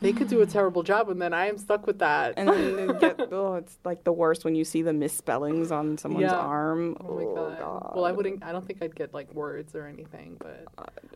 they 0.00 0.12
could 0.12 0.28
do 0.28 0.40
a 0.42 0.46
terrible 0.46 0.82
job, 0.84 1.08
and 1.08 1.20
then 1.20 1.34
I 1.34 1.46
am 1.46 1.58
stuck 1.58 1.84
with 1.86 1.98
that. 1.98 2.34
And 2.36 2.48
then 2.48 2.98
get, 2.98 3.18
oh, 3.32 3.54
it's 3.54 3.78
like 3.84 4.04
the 4.04 4.12
worst 4.12 4.44
when 4.44 4.54
you 4.54 4.64
see 4.64 4.82
the 4.82 4.92
misspellings 4.92 5.72
on 5.72 5.98
someone's 5.98 6.30
Yeah. 6.30 6.36
arm. 6.36 6.96
Oh 7.00 7.14
my 7.16 7.24
god. 7.24 7.58
God. 7.58 7.92
Well, 7.96 8.04
I 8.04 8.12
wouldn't. 8.12 8.44
I 8.44 8.52
don't 8.52 8.64
think 8.64 8.80
I'd 8.80 8.94
get 8.94 9.12
like 9.12 9.34
words 9.34 9.74
or 9.74 9.86
anything, 9.86 10.36
but 10.38 10.66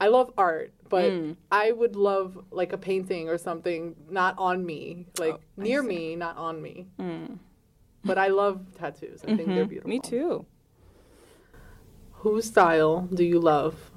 I 0.00 0.08
love 0.08 0.32
art. 0.36 0.72
But 0.88 1.12
Mm. 1.12 1.36
I 1.52 1.70
would 1.70 1.94
love 1.94 2.36
like 2.50 2.72
a 2.72 2.78
painting 2.78 3.28
or 3.28 3.38
something 3.38 3.94
not 4.10 4.34
on 4.36 4.66
me, 4.66 5.06
like 5.16 5.34
Oh, 5.34 5.40
near 5.62 5.82
me, 5.82 6.16
not 6.16 6.36
on 6.36 6.60
me. 6.60 6.88
Mm. 6.98 7.38
But 8.04 8.18
I 8.18 8.28
love 8.28 8.60
tattoos. 8.76 9.22
I 9.22 9.36
think 9.36 9.50
they're 9.50 9.64
Mhm. 9.64 9.68
beautiful. 9.68 9.88
Me 9.90 10.00
too. 10.00 10.44
Whose 12.14 12.46
style 12.46 13.08
do 13.14 13.24
you 13.24 13.38
love? 13.38 13.91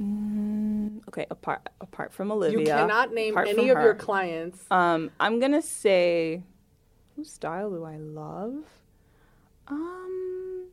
Mm, 0.00 1.00
okay, 1.08 1.26
apart 1.30 1.68
apart 1.80 2.12
from 2.12 2.32
Olivia, 2.32 2.58
You 2.58 2.64
cannot 2.64 3.12
name 3.12 3.36
any 3.36 3.68
of 3.70 3.78
your 3.80 3.94
clients. 3.94 4.58
Um, 4.70 5.10
I'm 5.20 5.38
gonna 5.40 5.62
say, 5.62 6.42
whose 7.16 7.30
style 7.30 7.70
do 7.70 7.84
I 7.84 7.96
love? 7.96 8.54
Um, 9.68 10.66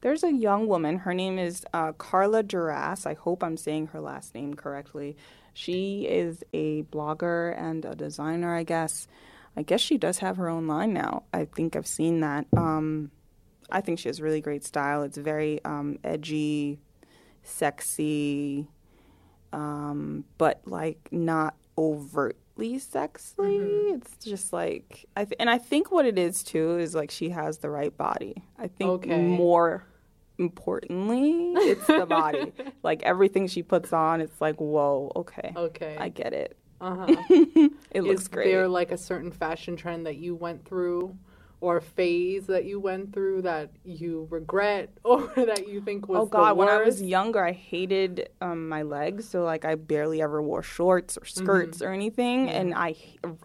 there's 0.00 0.24
a 0.24 0.32
young 0.32 0.66
woman. 0.66 0.98
Her 0.98 1.14
name 1.14 1.38
is 1.38 1.64
uh, 1.72 1.92
Carla 1.92 2.42
Duras. 2.42 3.06
I 3.06 3.14
hope 3.14 3.42
I'm 3.42 3.56
saying 3.56 3.88
her 3.88 4.00
last 4.00 4.34
name 4.34 4.54
correctly. 4.54 5.16
She 5.54 6.06
is 6.08 6.42
a 6.52 6.82
blogger 6.84 7.56
and 7.58 7.84
a 7.84 7.94
designer, 7.94 8.54
I 8.54 8.62
guess. 8.62 9.06
I 9.56 9.62
guess 9.62 9.80
she 9.80 9.98
does 9.98 10.18
have 10.18 10.38
her 10.38 10.48
own 10.48 10.66
line 10.66 10.92
now. 10.94 11.24
I 11.32 11.44
think 11.44 11.76
I've 11.76 11.86
seen 11.86 12.20
that. 12.20 12.46
Um, 12.56 13.10
I 13.70 13.80
think 13.80 13.98
she 13.98 14.08
has 14.08 14.20
really 14.20 14.40
great 14.40 14.64
style. 14.64 15.02
It's 15.02 15.18
very 15.18 15.62
um, 15.64 15.98
edgy, 16.02 16.78
sexy, 17.42 18.68
um, 19.52 20.24
but 20.38 20.60
like 20.66 21.08
not 21.10 21.54
overtly 21.76 22.78
sexy. 22.78 23.34
Mhm. 23.38 23.94
It's 23.96 24.16
just 24.24 24.52
like 24.52 25.06
I 25.16 25.24
th- 25.24 25.36
and 25.40 25.48
I 25.50 25.58
think 25.58 25.90
what 25.90 26.06
it 26.06 26.18
is 26.18 26.42
too 26.42 26.78
is 26.78 26.94
like 26.94 27.10
she 27.10 27.30
has 27.30 27.58
the 27.58 27.70
right 27.70 27.96
body. 27.96 28.42
I 28.58 28.68
think 28.68 28.90
Okay. 28.90 29.16
more 29.16 29.84
importantly, 30.38 31.52
it's 31.56 31.86
the 31.86 32.06
body. 32.06 32.52
like 32.82 33.02
everything 33.02 33.46
she 33.46 33.62
puts 33.62 33.92
on, 33.92 34.20
it's 34.20 34.40
like 34.40 34.60
whoa, 34.60 35.10
okay, 35.16 35.52
Okay. 35.56 35.96
I 35.98 36.08
get 36.08 36.32
it. 36.32 36.56
Uh 36.80 36.94
huh. 37.06 37.22
It 37.92 38.02
looks 38.04 38.22
Is 38.22 38.28
great. 38.28 38.46
Is 38.46 38.52
there 38.52 38.68
like 38.68 38.90
a 38.90 38.96
certain 38.98 39.30
fashion 39.30 39.76
trend 39.76 40.06
that 40.06 40.16
you 40.16 40.34
went 40.34 40.64
through, 40.64 41.16
or 41.62 41.76
a 41.78 41.80
phase 41.82 42.46
that 42.48 42.64
you 42.64 42.80
went 42.80 43.12
through 43.14 43.40
that 43.42 43.70
you 43.84 44.26
regret, 44.30 44.90
or 45.04 45.28
that 45.36 45.68
you 45.68 45.80
think 45.80 46.08
was 46.08 46.18
Oh 46.22 46.26
God! 46.26 46.56
When 46.56 46.68
I 46.68 46.82
was 46.84 47.00
younger, 47.00 47.42
I 47.44 47.52
hated 47.52 48.28
um, 48.40 48.68
my 48.68 48.82
legs, 48.82 49.28
so 49.28 49.44
like 49.44 49.64
I 49.64 49.76
barely 49.76 50.20
ever 50.20 50.42
wore 50.42 50.62
shorts 50.62 51.16
or 51.16 51.24
skirts 51.24 51.78
Mm-hmm. 51.78 51.86
or 51.88 51.92
anything, 51.92 52.50
and 52.50 52.74
I 52.74 52.96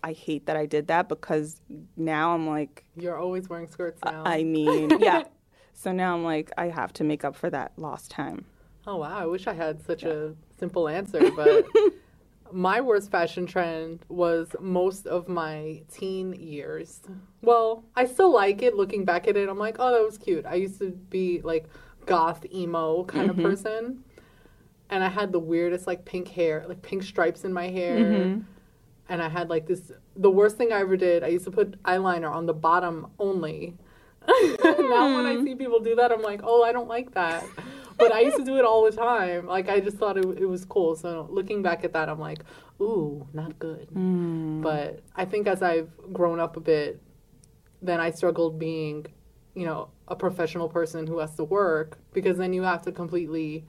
I 0.04 0.14
hate 0.14 0.48
that 0.48 0.58
I 0.58 0.66
did 0.66 0.88
that 0.88 1.08
because 1.08 1.62
now 1.96 2.34
I'm 2.34 2.48
like 2.48 2.84
You're 2.98 3.18
always 3.18 3.48
wearing 3.50 3.68
skirts 3.68 4.02
now. 4.04 4.24
I 4.26 4.44
mean 4.56 5.00
yeah, 5.00 5.24
so 5.74 5.92
now 5.92 6.16
I'm 6.16 6.24
like 6.24 6.52
I 6.58 6.70
have 6.70 6.92
to 6.94 7.04
make 7.04 7.24
up 7.24 7.36
for 7.36 7.50
that 7.52 7.72
lost 7.78 8.10
time. 8.12 8.46
Oh 8.88 8.98
wow, 8.98 9.16
I 9.18 9.26
wish 9.28 9.46
I 9.48 9.54
had 9.54 9.86
such 9.86 10.04
a 10.04 10.34
simple 10.60 10.88
answer, 10.88 11.30
but 11.36 11.66
my 12.52 12.82
worst 12.82 13.12
fashion 13.12 13.46
trend 13.46 14.00
was 14.10 14.56
most 14.60 15.06
of 15.08 15.28
my 15.28 15.82
teen 15.92 16.34
years. 16.34 17.02
Well, 17.42 17.84
I 17.96 18.06
still 18.06 18.32
like 18.34 18.62
it 18.62 18.76
looking 18.76 19.06
back 19.06 19.28
at 19.28 19.38
it. 19.38 19.50
I'm 19.50 19.58
like, 19.60 19.78
"Oh, 19.80 19.92
that 19.92 20.04
was 20.06 20.18
cute." 20.18 20.46
I 20.46 20.56
used 20.56 20.80
to 20.80 20.92
be 20.92 21.42
like 21.44 21.66
goth 22.06 22.46
emo 22.54 23.04
kind 23.04 23.30
Mm-hmm. 23.30 23.40
of 23.40 23.46
person. 23.46 24.04
And 24.90 25.04
I 25.04 25.10
had 25.10 25.32
the 25.34 25.40
weirdest 25.40 25.86
like 25.88 26.06
pink 26.06 26.30
hair, 26.30 26.64
like 26.68 26.82
pink 26.82 27.04
stripes 27.04 27.44
in 27.44 27.52
my 27.52 27.68
hair. 27.68 27.98
Mm-hmm. 27.98 28.42
And 29.10 29.22
I 29.22 29.30
had 29.30 29.50
like 29.50 29.68
this 29.68 29.92
the 30.16 30.32
worst 30.32 30.58
thing 30.58 30.72
I 30.74 30.80
ever 30.80 30.98
did, 30.98 31.24
I 31.24 31.28
used 31.28 31.46
to 31.46 31.52
put 31.52 31.82
eyeliner 31.84 32.32
on 32.32 32.46
the 32.46 32.54
bottom 32.54 33.08
only. 33.20 33.76
now 34.28 35.16
when 35.16 35.26
I 35.26 35.42
see 35.44 35.56
people 35.56 35.80
do 35.80 35.96
that, 35.96 36.12
I'm 36.12 36.22
like, 36.22 36.42
"Oh, 36.44 36.64
I 36.64 36.72
don't 36.74 36.88
like 36.90 37.14
that." 37.14 37.46
But 37.98 38.12
I 38.12 38.22
used 38.22 38.38
to 38.38 38.44
do 38.44 38.58
it 38.58 38.66
all 38.66 38.84
the 38.84 38.96
time. 38.96 39.48
Like 39.48 39.70
I 39.70 39.80
just 39.80 39.98
thought 39.98 40.18
it, 40.18 40.26
it 40.40 40.46
was 40.46 40.66
cool. 40.66 40.96
So 40.96 41.28
looking 41.30 41.62
back 41.62 41.84
at 41.84 41.94
that, 41.94 42.10
I'm 42.10 42.20
like, 42.20 42.40
ooh, 42.82 43.28
not 43.34 43.58
good. 43.60 43.88
Mm. 43.94 44.62
But 44.62 45.02
I 45.16 45.26
think 45.26 45.48
as 45.48 45.62
I've 45.62 45.90
grown 46.14 46.40
up 46.40 46.58
a 46.58 46.60
bit, 46.60 47.02
then 47.82 48.00
I 48.00 48.12
struggled 48.12 48.58
being, 48.60 49.06
you 49.56 49.66
know, 49.66 49.90
a 50.08 50.16
professional 50.16 50.70
person 50.70 51.06
who 51.08 51.20
has 51.20 51.36
to 51.36 51.44
work 51.44 51.98
because 52.14 52.38
then 52.38 52.54
you 52.54 52.64
have 52.64 52.82
to 52.84 52.92
completely 52.92 53.66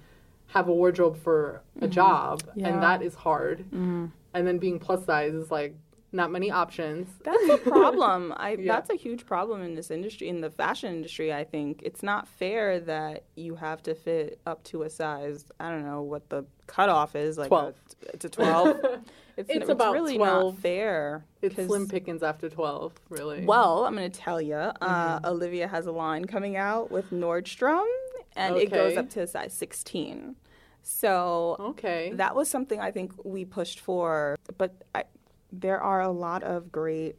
have 0.46 0.68
a 0.68 0.72
wardrobe 0.72 1.16
for 1.22 1.62
a 1.82 1.88
job, 1.88 2.42
Yeah. 2.54 2.68
and 2.68 2.82
that 2.82 3.02
is 3.02 3.14
hard. 3.14 3.64
Mm. 3.70 4.10
And 4.32 4.46
then 4.46 4.58
being 4.58 4.78
plus 4.78 5.04
size 5.04 5.34
is 5.34 5.50
like 5.50 5.74
not 6.12 6.30
many 6.30 6.50
options. 6.50 7.08
That's 7.22 7.48
a 7.50 7.58
problem. 7.58 8.32
I 8.36 8.52
Yeah. 8.52 8.72
that's 8.74 8.90
a 8.90 8.94
huge 8.96 9.26
problem 9.26 9.62
in 9.62 9.74
this 9.74 9.90
industry, 9.90 10.28
in 10.28 10.40
the 10.40 10.50
fashion 10.50 10.92
industry. 10.94 11.32
I 11.32 11.44
think 11.44 11.82
it's 11.82 12.02
not 12.02 12.26
fair 12.28 12.80
that 12.80 13.24
you 13.36 13.56
have 13.56 13.82
to 13.84 13.94
fit 13.94 14.40
up 14.46 14.64
to 14.64 14.82
a 14.84 14.90
size. 14.90 15.44
I 15.60 15.70
don't 15.70 15.84
know 15.84 16.02
what 16.02 16.28
the 16.30 16.44
cutoff 16.66 17.14
is, 17.14 17.36
like 17.38 17.48
12. 17.48 17.74
A, 17.74 18.14
it's 18.14 18.24
a 18.24 18.28
twelve. 18.30 18.80
It's, 19.38 19.48
It's 19.50 19.68
about 19.68 19.92
really 19.92 20.16
12. 20.16 20.54
not 20.54 20.60
fair. 20.62 21.24
It's 21.42 21.54
slim 21.54 21.86
pickings 21.86 22.24
after 22.24 22.48
12, 22.50 22.92
really. 23.08 23.44
Well, 23.44 23.84
I'm 23.84 23.94
going 23.94 24.10
to 24.10 24.18
tell 24.20 24.40
you, 24.42 24.56
uh, 24.56 24.72
Mm-hmm. 24.80 25.26
Olivia 25.26 25.68
has 25.68 25.86
a 25.86 25.92
line 25.92 26.24
coming 26.24 26.56
out 26.56 26.90
with 26.90 27.12
Nordstrom, 27.12 27.86
and 28.34 28.56
it 28.56 28.72
goes 28.72 28.96
up 28.96 29.08
to 29.10 29.20
a 29.22 29.28
size 29.28 29.52
16. 29.54 30.34
So 30.82 31.56
okay. 31.60 32.10
that 32.14 32.34
was 32.34 32.48
something 32.50 32.80
I 32.80 32.90
think 32.90 33.12
we 33.24 33.44
pushed 33.44 33.78
for, 33.78 34.36
but 34.56 34.74
I, 34.92 35.04
there 35.52 35.80
are 35.80 36.00
a 36.00 36.10
lot 36.10 36.42
of 36.42 36.70
great 36.70 37.16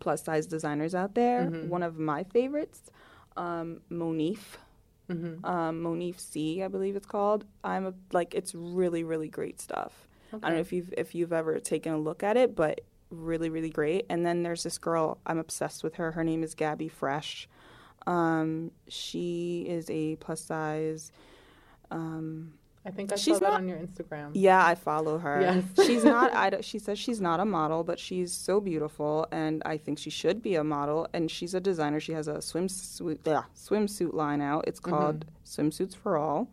plus 0.00 0.24
size 0.24 0.46
designers 0.46 0.94
out 0.94 1.14
there. 1.14 1.42
Mm-hmm. 1.42 1.68
One 1.68 1.82
of 1.82 1.98
my 1.98 2.24
favorites, 2.24 2.82
um, 3.36 3.80
Monif. 3.90 4.38
Mhm. 5.10 5.44
Um, 5.44 5.82
Monif 5.82 6.18
C, 6.20 6.62
I 6.62 6.68
believe 6.68 6.96
it's 6.96 7.06
called. 7.06 7.44
I'm 7.64 7.86
a, 7.86 7.94
like, 8.12 8.34
it's 8.34 8.54
really, 8.54 9.04
really 9.04 9.28
great 9.28 9.60
stuff. 9.60 10.06
I 10.32 10.38
don't 10.38 10.54
know 10.54 10.60
if 10.60 10.72
you've 10.72 10.94
if 10.96 11.14
you've 11.14 11.32
ever 11.32 11.58
taken 11.58 11.92
a 11.92 11.98
look 11.98 12.22
at 12.22 12.38
it, 12.38 12.56
but 12.56 12.80
really, 13.10 13.50
really 13.50 13.68
great. 13.68 14.06
And 14.08 14.24
then 14.24 14.42
there's 14.42 14.62
this 14.62 14.78
girl 14.78 15.18
I'm 15.26 15.36
obsessed 15.36 15.84
with 15.84 15.96
her. 15.96 16.12
Her 16.12 16.24
name 16.24 16.42
is 16.42 16.54
Gabi 16.54 16.90
Fresh. 16.90 17.48
Um, 18.06 18.70
she 18.88 19.66
is 19.68 19.90
a 19.90 20.16
plus 20.16 20.40
size. 20.40 21.12
Um, 21.90 22.54
I 22.84 22.90
think 22.90 23.12
I 23.12 23.16
She's 23.16 23.34
saw 23.34 23.40
that 23.40 23.50
not- 23.50 23.60
on 23.60 23.68
your 23.68 23.78
Instagram. 23.78 24.30
yeah, 24.34 24.66
I 24.66 24.74
follow 24.74 25.18
her. 25.18 25.40
Yes. 25.40 25.86
she's 25.86 26.04
not. 26.04 26.34
I, 26.34 26.60
she 26.62 26.78
says 26.80 26.98
she's 26.98 27.20
not 27.20 27.38
a 27.38 27.44
model, 27.44 27.84
but 27.84 27.98
she's 28.00 28.32
so 28.32 28.60
beautiful, 28.60 29.26
and 29.30 29.62
I 29.64 29.76
think 29.76 29.98
she 29.98 30.10
should 30.10 30.42
be 30.42 30.56
a 30.56 30.64
model. 30.64 31.06
And 31.12 31.30
she's 31.30 31.54
a 31.54 31.60
designer. 31.60 32.00
She 32.00 32.12
has 32.12 32.26
a 32.26 32.34
swimsuit, 32.34 33.18
yeah, 33.24 33.44
swimsuit 33.56 34.12
line 34.14 34.40
out. 34.40 34.64
It's 34.66 34.80
called 34.80 35.26
Swimsuits 35.44 35.94
for 35.94 36.18
All. 36.18 36.48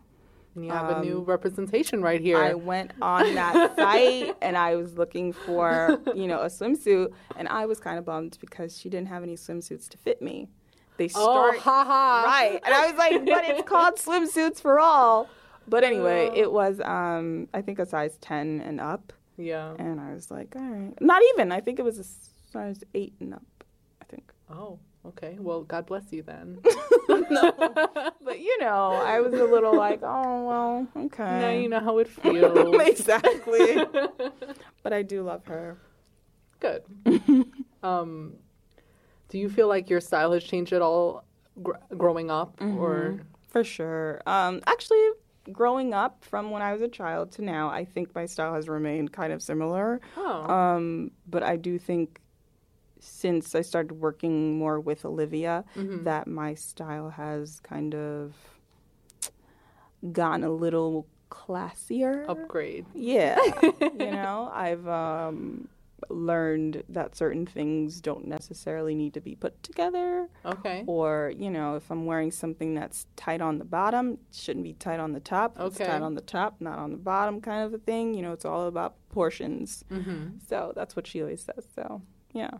And 0.54 0.64
you 0.66 0.72
have 0.72 0.98
a 0.98 1.00
new 1.04 1.20
representation 1.20 2.02
right 2.02 2.20
here. 2.20 2.36
Um, 2.36 2.44
I 2.44 2.54
went 2.54 2.92
on 3.00 3.34
that 3.34 3.76
site 3.76 4.36
and 4.42 4.56
I 4.56 4.74
was 4.74 4.98
looking 4.98 5.32
for, 5.32 6.00
you 6.14 6.26
know, 6.26 6.40
a 6.40 6.46
swimsuit, 6.46 7.12
and 7.36 7.48
I 7.48 7.66
was 7.66 7.80
kind 7.80 7.98
of 7.98 8.04
bummed 8.04 8.38
because 8.40 8.76
she 8.78 8.88
didn't 8.88 9.08
have 9.08 9.22
any 9.22 9.36
swimsuits 9.36 9.88
to 9.90 9.98
fit 9.98 10.20
me. 10.22 10.48
They 10.96 11.06
oh, 11.14 11.52
start 11.52 11.58
haha. 11.58 12.24
right, 12.26 12.60
and 12.64 12.74
I 12.74 12.86
was 12.88 12.96
like, 12.98 13.24
but 13.24 13.44
it's 13.44 13.68
called 13.68 13.94
swimsuits 13.96 14.60
for 14.60 14.78
all. 14.78 15.28
But 15.68 15.84
anyway, 15.84 16.30
it 16.34 16.50
was, 16.50 16.80
um, 16.80 17.48
I 17.54 17.62
think, 17.62 17.78
a 17.78 17.86
size 17.86 18.16
ten 18.20 18.60
and 18.60 18.80
up, 18.80 19.12
Yeah. 19.36 19.74
and 19.78 20.00
I 20.00 20.12
was 20.12 20.30
like, 20.30 20.54
all 20.56 20.62
right, 20.62 21.00
not 21.00 21.22
even. 21.34 21.52
I 21.52 21.60
think 21.60 21.78
it 21.78 21.82
was 21.84 21.98
a 21.98 22.04
size 22.52 22.82
eight 22.94 23.14
and 23.20 23.34
up. 23.34 23.64
I 24.02 24.04
think. 24.06 24.32
Oh, 24.50 24.78
okay. 25.06 25.36
Well, 25.38 25.62
God 25.62 25.86
bless 25.86 26.12
you 26.12 26.22
then. 26.22 26.58
But 27.08 28.38
you 28.40 28.58
know, 28.60 28.92
I 28.92 29.20
was 29.20 29.32
a 29.34 29.44
little 29.44 29.74
like, 29.76 30.00
oh 30.02 30.46
well, 30.46 30.86
okay. 31.06 31.22
now 31.24 31.50
you 31.50 31.68
know 31.68 31.80
how 31.80 31.98
it 31.98 32.08
feels. 32.22 32.80
exactly. 32.88 33.84
but 34.82 34.92
I 34.92 35.02
do 35.02 35.22
love 35.22 35.44
her. 35.46 35.78
Good. 36.60 36.82
Um, 37.82 38.34
do 39.28 39.38
you 39.38 39.48
feel 39.48 39.68
like 39.68 39.88
your 39.88 40.00
style 40.00 40.32
has 40.32 40.44
changed 40.44 40.72
at 40.72 40.82
all 40.82 41.24
gr- 41.62 41.72
growing 41.96 42.30
up, 42.30 42.56
Mm-hmm. 42.58 42.78
or 42.78 43.20
For 43.48 43.64
sure. 43.64 44.20
Um, 44.26 44.60
actually, 44.66 45.00
growing 45.52 45.94
up 45.94 46.24
from 46.24 46.50
when 46.50 46.62
I 46.62 46.72
was 46.72 46.82
a 46.82 46.88
child 46.88 47.32
to 47.32 47.42
now, 47.42 47.68
I 47.70 47.84
think 47.84 48.14
my 48.14 48.26
style 48.26 48.54
has 48.54 48.68
remained 48.68 49.12
kind 49.12 49.32
of 49.32 49.42
similar. 49.42 50.00
oh, 50.16 50.50
Um, 50.52 51.10
but 51.28 51.42
I 51.42 51.56
do 51.56 51.78
think 51.78 52.20
since 53.00 53.54
I 53.54 53.62
started 53.62 53.94
working 53.94 54.58
more 54.58 54.78
with 54.78 55.04
Olivia, 55.04 55.64
Mm-hmm. 55.76 56.04
that 56.04 56.26
my 56.26 56.54
style 56.54 57.08
has 57.10 57.60
kind 57.60 57.94
of 57.94 58.34
gotten 60.12 60.44
a 60.44 60.50
little 60.50 61.06
classier. 61.30 62.28
upgrade? 62.28 62.86
Yeah. 62.94 63.38
you 63.80 64.10
know, 64.10 64.50
I've 64.52 64.86
um, 64.86 65.68
learned 66.08 66.82
that 66.88 67.16
certain 67.16 67.46
things 67.46 68.00
don't 68.00 68.26
necessarily 68.26 68.94
need 68.94 69.14
to 69.14 69.20
be 69.20 69.34
put 69.36 69.62
together. 69.62 70.28
Okay. 70.44 70.84
Or, 70.86 71.32
you 71.36 71.50
know, 71.50 71.76
if 71.76 71.90
I'm 71.90 72.06
wearing 72.06 72.30
something 72.30 72.74
that's 72.74 73.06
tight 73.16 73.40
on 73.40 73.58
the 73.58 73.64
bottom, 73.64 74.12
it 74.12 74.18
shouldn't 74.34 74.64
be 74.64 74.74
tight 74.74 75.00
on 75.00 75.12
the 75.12 75.20
top. 75.20 75.56
If 75.58 75.66
It's 75.68 75.78
tight 75.78 76.02
on 76.02 76.14
the 76.14 76.20
top, 76.20 76.56
not 76.60 76.78
on 76.78 76.90
the 76.92 76.96
bottom, 76.96 77.40
kind 77.40 77.64
of 77.64 77.74
a 77.74 77.78
thing. 77.78 78.14
You 78.14 78.22
know, 78.22 78.32
it's 78.32 78.44
all 78.44 78.66
about 78.66 78.94
proportions. 79.08 79.84
hmm 79.88 80.28
So 80.48 80.72
that's 80.74 80.96
what 80.96 81.06
she 81.06 81.20
always 81.22 81.42
says. 81.42 81.66
So, 81.74 82.02
yeah. 82.32 82.50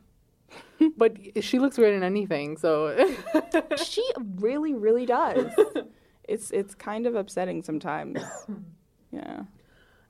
But 0.97 1.17
she 1.45 1.59
looks 1.59 1.77
great 1.77 1.95
in 1.95 2.03
anything, 2.03 2.57
so 2.57 2.97
she 3.77 4.05
really, 4.37 4.75
really 4.75 5.07
does. 5.07 5.53
it's 6.29 6.51
it's 6.51 6.75
kind 6.75 7.07
of 7.07 7.15
upsetting 7.15 7.63
sometimes. 7.63 8.21
Yeah. 9.13 9.43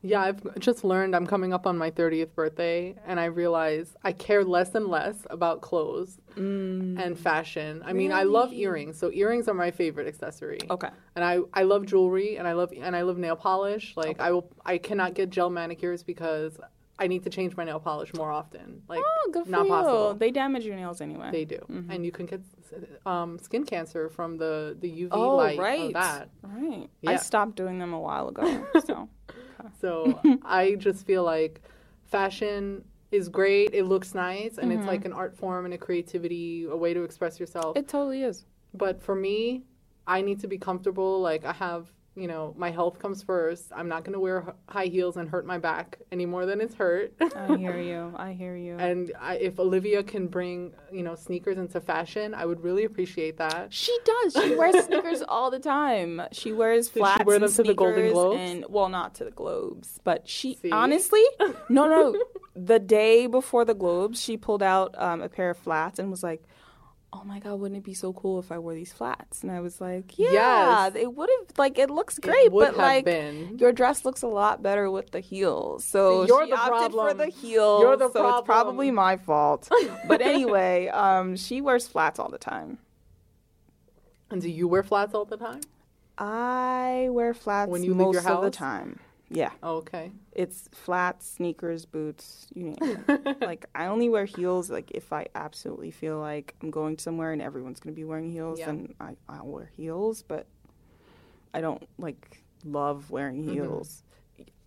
Yeah, 0.02 0.22
I've 0.22 0.58
just 0.58 0.82
learned 0.82 1.14
I'm 1.14 1.26
coming 1.26 1.52
up 1.52 1.66
on 1.66 1.76
my 1.76 1.90
30th 1.90 2.34
birthday, 2.34 2.94
and 3.06 3.20
I 3.20 3.26
realize 3.26 3.94
I 4.02 4.12
care 4.12 4.44
less 4.44 4.74
and 4.74 4.86
less 4.86 5.26
about 5.28 5.60
clothes 5.60 6.18
and 6.36 7.18
fashion. 7.18 7.82
I 7.84 7.92
mean, 7.92 8.12
I 8.12 8.22
love 8.22 8.52
earrings, 8.52 8.98
so 8.98 9.12
earrings 9.12 9.46
are 9.48 9.54
my 9.54 9.70
favorite 9.70 10.06
accessory. 10.06 10.58
Okay. 10.70 10.88
And 11.16 11.24
I, 11.24 11.40
I 11.52 11.64
love 11.64 11.84
jewelry, 11.86 12.36
and 12.36 12.48
I 12.48 12.52
love 12.52 12.72
and 12.76 12.96
I 12.96 13.02
love 13.02 13.18
nail 13.18 13.36
polish. 13.36 13.94
Like 13.96 14.20
I 14.20 14.30
will, 14.30 14.50
I 14.64 14.78
cannot 14.78 15.14
get 15.14 15.28
gel 15.30 15.50
manicures 15.50 16.02
because 16.02 16.58
I 16.98 17.06
need 17.06 17.24
to 17.24 17.30
change 17.30 17.56
my 17.56 17.64
nail 17.64 17.80
polish 17.80 18.12
more 18.14 18.30
often. 18.30 18.82
Like 18.86 19.00
Oh, 19.02 19.30
good 19.32 19.44
for 19.46 19.50
not 19.50 19.64
you. 19.64 19.68
possible. 19.70 20.14
They 20.14 20.30
damage 20.30 20.64
your 20.64 20.76
nails 20.76 21.00
anyway. 21.00 21.30
They 21.32 21.44
do, 21.44 21.58
and 21.88 22.04
you 22.04 22.12
can 22.12 22.26
get 22.26 22.40
um, 23.06 23.38
skin 23.38 23.64
cancer 23.64 24.08
from 24.08 24.36
the 24.36 24.76
the 24.80 24.90
UV 24.90 25.08
oh, 25.12 25.36
light 25.36 25.58
right. 25.58 25.86
of 25.86 25.92
that. 25.94 26.28
Right. 26.42 26.88
Yeah. 27.00 27.10
I 27.12 27.16
stopped 27.16 27.56
doing 27.56 27.78
them 27.78 27.92
a 27.92 28.00
while 28.00 28.28
ago. 28.28 28.66
So. 28.86 29.08
So 29.80 30.20
I 30.44 30.74
just 30.76 31.06
feel 31.06 31.24
like 31.24 31.62
fashion 32.04 32.84
is 33.10 33.28
great. 33.28 33.74
It 33.74 33.84
looks 33.84 34.14
nice, 34.14 34.58
and 34.58 34.72
it's 34.72 34.80
mm-hmm. 34.80 34.88
like 34.88 35.04
an 35.04 35.12
art 35.12 35.36
form 35.36 35.64
and 35.64 35.74
a 35.74 35.78
creativity, 35.78 36.64
a 36.64 36.76
way 36.76 36.94
to 36.94 37.02
express 37.02 37.40
yourself. 37.40 37.76
It 37.76 37.88
totally 37.88 38.22
is. 38.22 38.44
but 38.74 39.00
for 39.00 39.14
me, 39.14 39.64
I 40.06 40.22
need 40.22 40.40
to 40.40 40.48
be 40.48 40.58
comfortable. 40.58 41.20
Like 41.20 41.44
I 41.44 41.52
have, 41.52 41.90
you 42.20 42.28
know, 42.28 42.54
my 42.56 42.70
health 42.70 42.98
comes 42.98 43.22
first. 43.22 43.72
I'm 43.74 43.88
not 43.88 44.04
going 44.04 44.12
to 44.12 44.20
wear 44.20 44.54
high 44.68 44.86
heels 44.86 45.16
and 45.16 45.28
hurt 45.28 45.46
my 45.46 45.58
back 45.58 45.98
any 46.12 46.26
more 46.26 46.44
than 46.46 46.60
it's 46.60 46.74
hurt. 46.74 47.14
I 47.20 47.56
hear 47.58 47.78
you. 47.80 48.12
I 48.16 48.32
hear 48.32 48.56
you. 48.56 48.76
and 48.78 49.12
I, 49.18 49.36
if 49.36 49.58
Olivia 49.58 50.02
can 50.02 50.26
bring, 50.26 50.72
you 50.92 51.02
know, 51.02 51.14
sneakers 51.14 51.56
into 51.58 51.80
fashion, 51.80 52.34
I 52.34 52.44
would 52.44 52.62
really 52.62 52.84
appreciate 52.84 53.38
that. 53.38 53.72
She 53.72 53.96
does. 54.04 54.34
She 54.34 54.54
wears 54.54 54.84
sneakers 54.86 55.22
all 55.26 55.50
the 55.50 55.58
time. 55.58 56.22
She 56.32 56.52
wears 56.52 56.88
she 56.88 57.00
flats 57.00 57.24
wear 57.24 57.36
and 57.36 57.44
them 57.44 57.52
to 57.52 57.62
the 57.62 57.74
Golden 57.74 58.12
Globes? 58.12 58.38
and 58.38 58.64
well, 58.68 58.88
not 58.88 59.14
to 59.16 59.24
the 59.24 59.30
Globes, 59.30 59.98
but 60.04 60.28
she 60.28 60.54
See? 60.56 60.70
honestly, 60.70 61.24
no, 61.68 61.86
no. 61.88 62.16
The 62.56 62.80
day 62.80 63.26
before 63.28 63.64
the 63.64 63.74
Globes, 63.74 64.20
she 64.20 64.36
pulled 64.36 64.62
out 64.62 64.94
um, 64.98 65.22
a 65.22 65.28
pair 65.28 65.50
of 65.50 65.56
flats 65.56 65.98
and 66.00 66.10
was 66.10 66.22
like, 66.22 66.42
"Oh 67.12 67.22
my 67.24 67.38
god, 67.40 67.58
wouldn't 67.60 67.78
it 67.78 67.84
be 67.84 67.94
so 67.94 68.12
cool 68.12 68.38
if 68.38 68.52
I 68.52 68.58
wore 68.58 68.74
these 68.74 68.92
flats?" 68.92 69.42
And 69.42 69.50
I 69.50 69.60
was 69.60 69.80
like, 69.80 70.18
"Yeah, 70.18 70.30
Yes. 70.32 70.92
it 70.94 71.14
would 71.14 71.28
have. 71.28 71.58
Like, 71.58 71.78
it 71.78 71.90
looks 71.90 72.18
great, 72.18 72.52
would 72.52 72.68
but 72.68 72.76
like." 72.76 73.04
been. 73.04 73.58
Your 73.58 73.72
dress 73.72 74.04
looks 74.04 74.22
a 74.22 74.28
lot 74.28 74.62
better 74.62 74.90
with 74.90 75.10
the 75.10 75.20
heels, 75.20 75.84
so 75.84 76.24
you're 76.24 76.44
she 76.44 76.50
the 76.50 76.56
opted 76.56 76.92
for 76.92 76.98
problem. 76.98 77.16
the 77.18 77.26
heels. 77.26 77.80
You're 77.82 77.96
the 77.96 78.10
so 78.10 78.38
it's 78.38 78.46
probably 78.46 78.90
my 78.90 79.16
fault. 79.16 79.68
but 80.06 80.20
anyway, 80.20 80.88
um, 80.88 81.36
she 81.36 81.60
wears 81.60 81.88
flats 81.88 82.18
all 82.18 82.28
the 82.28 82.38
time. 82.38 82.78
And 84.30 84.40
do 84.40 84.48
you 84.48 84.68
wear 84.68 84.82
flats 84.84 85.12
all 85.14 85.24
the 85.24 85.36
time? 85.36 85.60
I 86.16 87.08
wear 87.10 87.34
flats 87.34 87.70
When 87.70 87.82
you 87.82 87.90
leave 87.94 88.06
most 88.14 88.24
your 88.24 88.32
of 88.32 88.42
the 88.42 88.50
time. 88.50 89.00
Yeah, 89.32 89.52
Oh, 89.62 89.76
okay. 89.76 90.10
it's 90.32 90.68
flats, 90.72 91.26
sneakers, 91.28 91.86
boots. 91.86 92.48
You 92.52 92.64
name 92.64 93.04
it. 93.08 93.36
like 93.42 93.66
I 93.74 93.86
only 93.86 94.08
wear 94.08 94.24
heels 94.24 94.70
like 94.70 94.90
if 94.90 95.12
I 95.12 95.26
absolutely 95.36 95.92
feel 95.92 96.18
like 96.18 96.54
I'm 96.60 96.70
going 96.72 96.98
somewhere 96.98 97.32
and 97.32 97.40
everyone's 97.40 97.78
gonna 97.78 97.94
be 97.94 98.04
wearing 98.04 98.30
heels, 98.30 98.58
Yeah. 98.58 98.66
then 98.66 98.94
I 99.00 99.14
I'll 99.28 99.46
wear 99.46 99.70
heels. 99.76 100.22
But 100.22 100.46
I 101.54 101.60
don't 101.60 101.86
like 101.98 102.42
love 102.64 103.10
wearing 103.10 103.42
heels. 103.44 104.02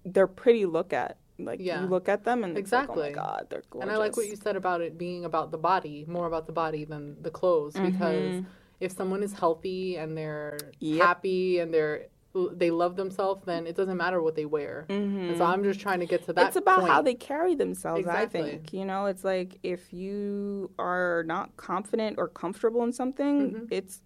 They're 0.06 0.28
pretty 0.28 0.66
look 0.66 0.94
at. 0.94 1.18
Like 1.40 1.60
Mm-hmm. 1.60 1.68
Yeah. 1.68 1.82
you 1.82 1.88
look 1.88 2.08
at 2.08 2.24
them 2.24 2.44
and 2.44 2.58
Exactly. 2.58 2.96
like, 2.96 3.18
oh 3.18 3.22
my 3.22 3.26
god, 3.26 3.48
they're 3.50 3.64
gorgeous. 3.70 3.88
And 3.88 3.92
I 3.92 3.98
like 3.98 4.16
what 4.16 4.28
you 4.28 4.36
said 4.36 4.56
about 4.56 4.82
it 4.82 4.98
being 4.98 5.26
about 5.26 5.52
the 5.52 5.58
body, 5.58 6.06
more 6.08 6.28
about 6.28 6.46
the 6.46 6.54
body 6.54 6.86
than 6.86 7.22
the 7.22 7.32
clothes. 7.32 7.74
Because 7.74 8.42
if 8.80 8.92
someone 8.92 9.24
is 9.24 9.34
healthy 9.34 9.98
and 9.98 10.16
they're 10.18 10.72
Yep. 10.80 11.02
happy 11.06 11.60
and 11.60 11.74
they're 11.74 12.08
they 12.54 12.72
love 12.72 12.96
themselves, 12.96 13.46
then 13.46 13.68
it 13.68 13.76
doesn't 13.76 13.96
matter 13.98 14.22
what 14.22 14.36
they 14.36 14.46
wear. 14.46 14.86
And 14.90 15.38
so 15.38 15.46
I'm 15.46 15.64
just 15.64 15.80
trying 15.80 16.00
to 16.00 16.08
get 16.08 16.26
to 16.26 16.34
that. 16.34 16.48
it's 16.48 16.56
about 16.56 16.88
how 16.88 17.02
they 17.02 17.14
carry 17.14 17.54
themselves 17.56 18.00
Exactly. 18.00 18.40
i 18.42 18.44
think 18.52 18.74
you 18.74 18.86
know 18.86 19.06
it's 19.06 19.24
like 19.24 19.60
if 19.64 19.94
you 19.94 20.72
are 20.80 21.24
not 21.28 21.56
confident 21.58 22.18
or 22.18 22.28
comfortable 22.28 22.84
in 22.84 22.92
something 22.92 23.68
it's 23.70 24.02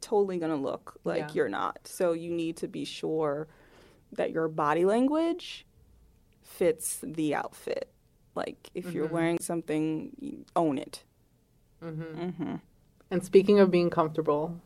totally 0.00 0.38
going 0.38 0.50
to 0.50 0.56
look 0.70 0.98
like 1.04 1.18
Mm-hmm. 1.22 1.28
Yeah. 1.28 1.34
you're 1.34 1.48
not 1.48 1.78
so 1.84 2.12
you 2.12 2.30
need 2.32 2.56
to 2.56 2.68
be 2.68 2.84
sure 2.84 3.46
that 4.12 4.32
your 4.32 4.48
body 4.48 4.84
language 4.84 5.64
fits 6.42 6.98
the 7.04 7.34
outfit 7.36 7.88
like 8.34 8.70
if 8.74 8.92
you're 8.94 9.04
Mm-hmm. 9.06 9.14
wearing 9.14 9.38
something 9.40 10.44
own 10.56 10.76
it 10.78 11.04
And 13.12 13.24
speaking 13.24 13.58
of 13.60 13.70
being 13.70 13.90
comfortable, 13.90 14.60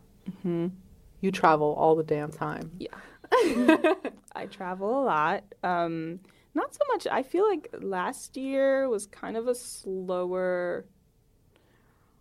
you 1.24 1.30
travel 1.32 1.74
all 1.82 1.94
the 1.96 2.04
damn 2.04 2.30
time. 2.30 2.70
yeah. 2.78 2.94
I 4.36 4.46
travel 4.58 4.90
a 5.02 5.04
lot. 5.04 5.44
Um 5.62 6.20
not 6.54 6.72
so 6.74 6.80
much. 6.92 7.06
I 7.10 7.22
feel 7.24 7.46
like 7.52 7.64
last 7.80 8.36
year 8.36 8.88
was 8.88 9.06
kind 9.06 9.36
of 9.36 9.48
a 9.48 9.54
slower 9.56 10.84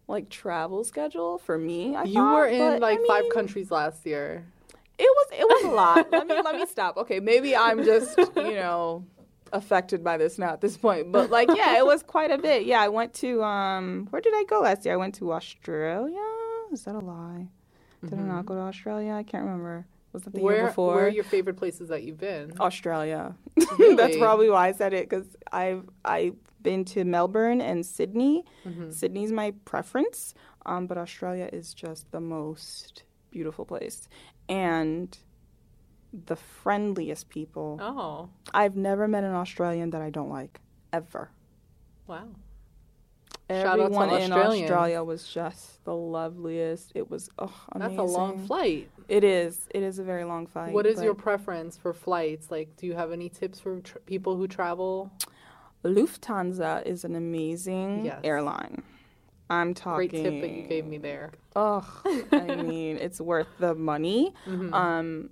like 0.08 0.30
travel 0.30 0.84
schedule 0.84 1.38
for 1.38 1.58
me 1.58 1.96
I 1.96 2.04
You 2.04 2.14
thought, 2.16 2.36
were 2.36 2.48
in 2.48 2.60
but, 2.60 2.82
like 2.82 3.00
I 3.00 3.08
five 3.08 3.24
mean, 3.24 3.32
countries 3.32 3.70
last 3.72 4.06
year. 4.06 4.46
it 4.98 5.12
was 5.18 5.28
it 5.42 5.46
was 5.54 5.64
a 5.72 5.76
lot. 5.82 6.12
Let 6.12 6.28
me 6.28 6.36
let 6.48 6.56
me 6.56 6.66
stop. 6.76 6.98
Okay 7.04 7.20
maybe 7.20 7.56
i'm 7.56 7.84
just 7.84 8.18
you 8.36 8.56
know 8.64 9.06
affected 9.54 10.04
by 10.04 10.18
this 10.18 10.40
now 10.40 10.52
at 10.54 10.62
this 10.62 10.76
point 10.78 11.12
but 11.12 11.30
like 11.30 11.48
yeah 11.56 11.78
it 11.78 11.86
was 11.86 12.02
quite 12.16 12.32
a 12.32 12.38
bit. 12.48 12.66
Yeah 12.66 12.82
i 12.82 12.90
went 13.00 13.14
to 13.24 13.44
um 13.44 14.08
where 14.10 14.22
did 14.22 14.34
i 14.36 14.44
go 14.54 14.62
last 14.62 14.84
year? 14.86 14.96
I 14.96 14.98
went 14.98 15.16
to 15.16 15.32
australia? 15.32 16.28
Is 16.72 16.84
that 16.86 16.96
a 16.96 17.00
lie 17.00 17.48
did 18.10 18.20
i 18.20 18.22
not 18.22 18.46
go 18.46 18.54
to 18.54 18.60
australia 18.62 19.14
i 19.14 19.24
can't 19.24 19.44
remember 19.46 19.86
was 20.12 20.24
that 20.24 20.34
the 20.34 20.42
year 20.42 20.52
Mm-hmm. 20.58 20.68
Before 20.68 20.96
where 20.96 21.06
are 21.06 21.10
your 21.10 21.24
favorite 21.24 21.58
places 21.58 21.90
that 21.90 22.04
you've 22.04 22.20
been? 22.20 22.54
Australia. 22.60 23.36
Really? 23.80 23.96
That's 23.96 24.18
probably 24.18 24.50
why 24.52 24.68
I 24.68 24.72
said 24.74 24.94
it 24.94 25.10
because 25.10 25.26
I've 25.52 25.90
I've 26.06 26.36
been 26.62 26.86
to 26.86 27.04
Melbourne 27.04 27.60
and 27.62 27.84
Sydney. 27.84 28.46
Mm-hmm. 28.68 28.92
Sydney's 28.92 29.32
my 29.32 29.56
preference, 29.66 30.36
um, 30.68 30.86
but 30.86 31.00
Australia 31.00 31.50
is 31.52 31.74
just 31.74 32.12
the 32.12 32.20
most 32.20 33.04
beautiful 33.32 33.66
place 33.66 34.08
and 34.48 35.18
the 36.26 36.36
friendliest 36.36 37.30
people. 37.30 37.80
Oh, 37.82 38.30
I've 38.54 38.76
never 38.76 39.08
met 39.08 39.24
an 39.24 39.34
Australian 39.34 39.90
that 39.90 40.02
I 40.04 40.12
don't 40.12 40.30
like 40.30 40.62
ever. 40.92 41.32
wow. 42.06 42.28
Shout 43.62 43.66
out 43.66 43.76
to 43.78 43.84
Everyone 43.84 44.10
in. 44.22 44.32
Australia 44.32 45.04
was 45.04 45.28
just 45.28 45.84
the 45.86 45.96
loveliest. 45.96 46.92
It 46.96 47.10
was 47.10 47.30
oh, 47.40 47.54
amazing. 47.72 47.98
That's 47.98 48.10
a 48.10 48.12
long 48.12 48.46
flight. 48.46 48.90
It 49.08 49.24
is. 49.24 49.68
It 49.72 49.84
is 49.84 50.00
a 50.00 50.04
very 50.04 50.24
long 50.24 50.48
flight. 50.48 50.74
What 50.74 50.86
is 50.86 51.02
your 51.02 51.14
preference 51.14 51.78
for 51.78 51.94
flights? 51.94 52.50
Like, 52.52 52.76
do 52.78 52.88
you 52.88 52.94
have 52.94 53.12
any 53.12 53.30
tips 53.30 53.60
for 53.60 53.82
tr- 53.82 53.98
people 54.00 54.36
who 54.38 54.48
travel? 54.48 55.12
Lufthansa 55.84 56.86
is 56.86 57.04
an 57.04 57.16
amazing 57.16 58.06
Yes. 58.06 58.20
airline. 58.24 58.84
I'm 59.50 59.74
talking. 59.74 60.10
Great 60.10 60.24
tip 60.24 60.42
that 60.42 60.50
you 60.52 60.64
gave 60.64 60.86
me 60.86 60.98
there. 60.98 61.32
Oh, 61.56 61.86
I 62.32 62.56
mean, 62.64 62.98
it's 62.98 63.20
worth 63.20 63.48
the 63.60 63.76
money. 63.76 64.34
Mm-hmm. 64.48 64.74
Um, 64.74 65.30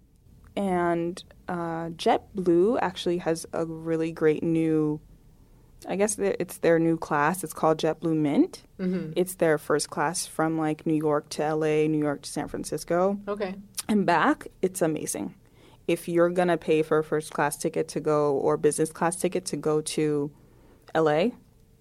and 0.55 1.23
uh, 1.47 1.89
JetBlue 1.89 2.79
actually 2.81 3.19
has 3.19 3.45
a 3.53 3.65
really 3.65 4.12
great 4.12 4.43
new. 4.43 4.99
I 5.87 5.95
guess 5.95 6.17
it's 6.19 6.57
their 6.59 6.77
new 6.79 6.97
class. 6.97 7.43
It's 7.43 7.53
called 7.53 7.79
JetBlue 7.79 8.15
Mint. 8.15 8.63
Mm-hmm. 8.79 9.13
It's 9.15 9.35
their 9.35 9.57
first 9.57 9.89
class 9.89 10.27
from 10.27 10.57
like 10.57 10.85
New 10.85 10.93
York 10.95 11.29
to 11.29 11.55
LA, 11.55 11.87
New 11.87 11.97
York 11.99 12.21
to 12.23 12.29
San 12.29 12.47
Francisco, 12.47 13.19
Okay. 13.27 13.55
and 13.87 14.05
back. 14.05 14.47
It's 14.61 14.81
amazing. 14.81 15.33
If 15.87 16.07
you're 16.07 16.29
gonna 16.29 16.57
pay 16.57 16.83
for 16.83 16.99
a 16.99 17.03
first 17.03 17.33
class 17.33 17.57
ticket 17.57 17.87
to 17.89 17.99
go 17.99 18.35
or 18.35 18.57
business 18.57 18.91
class 18.91 19.15
ticket 19.15 19.45
to 19.45 19.57
go 19.57 19.81
to 19.81 20.31
LA, 20.95 21.29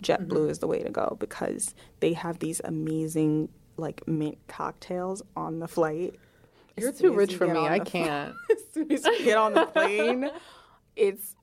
JetBlue 0.03 0.49
is 0.51 0.61
the 0.61 0.67
way 0.67 0.83
to 0.83 0.91
go 0.91 1.17
because 1.21 1.75
they 2.01 2.15
have 2.15 2.39
these 2.39 2.61
amazing 2.65 3.51
like 3.77 4.07
mint 4.09 4.39
cocktails 4.49 5.23
on 5.37 5.59
the 5.59 5.69
flight. 5.69 6.15
As 6.79 6.85
You're 6.85 6.93
too 6.93 7.13
rich 7.15 7.33
you 7.33 7.39
for 7.39 7.47
me. 7.47 7.61
I 7.61 7.79
can't. 7.95 8.35
as 8.51 8.59
soon 8.73 8.91
as 8.91 9.05
you 9.05 9.25
get 9.25 9.37
on 9.37 9.53
the 9.53 9.67
plane, 9.67 10.31
it's 10.97 11.37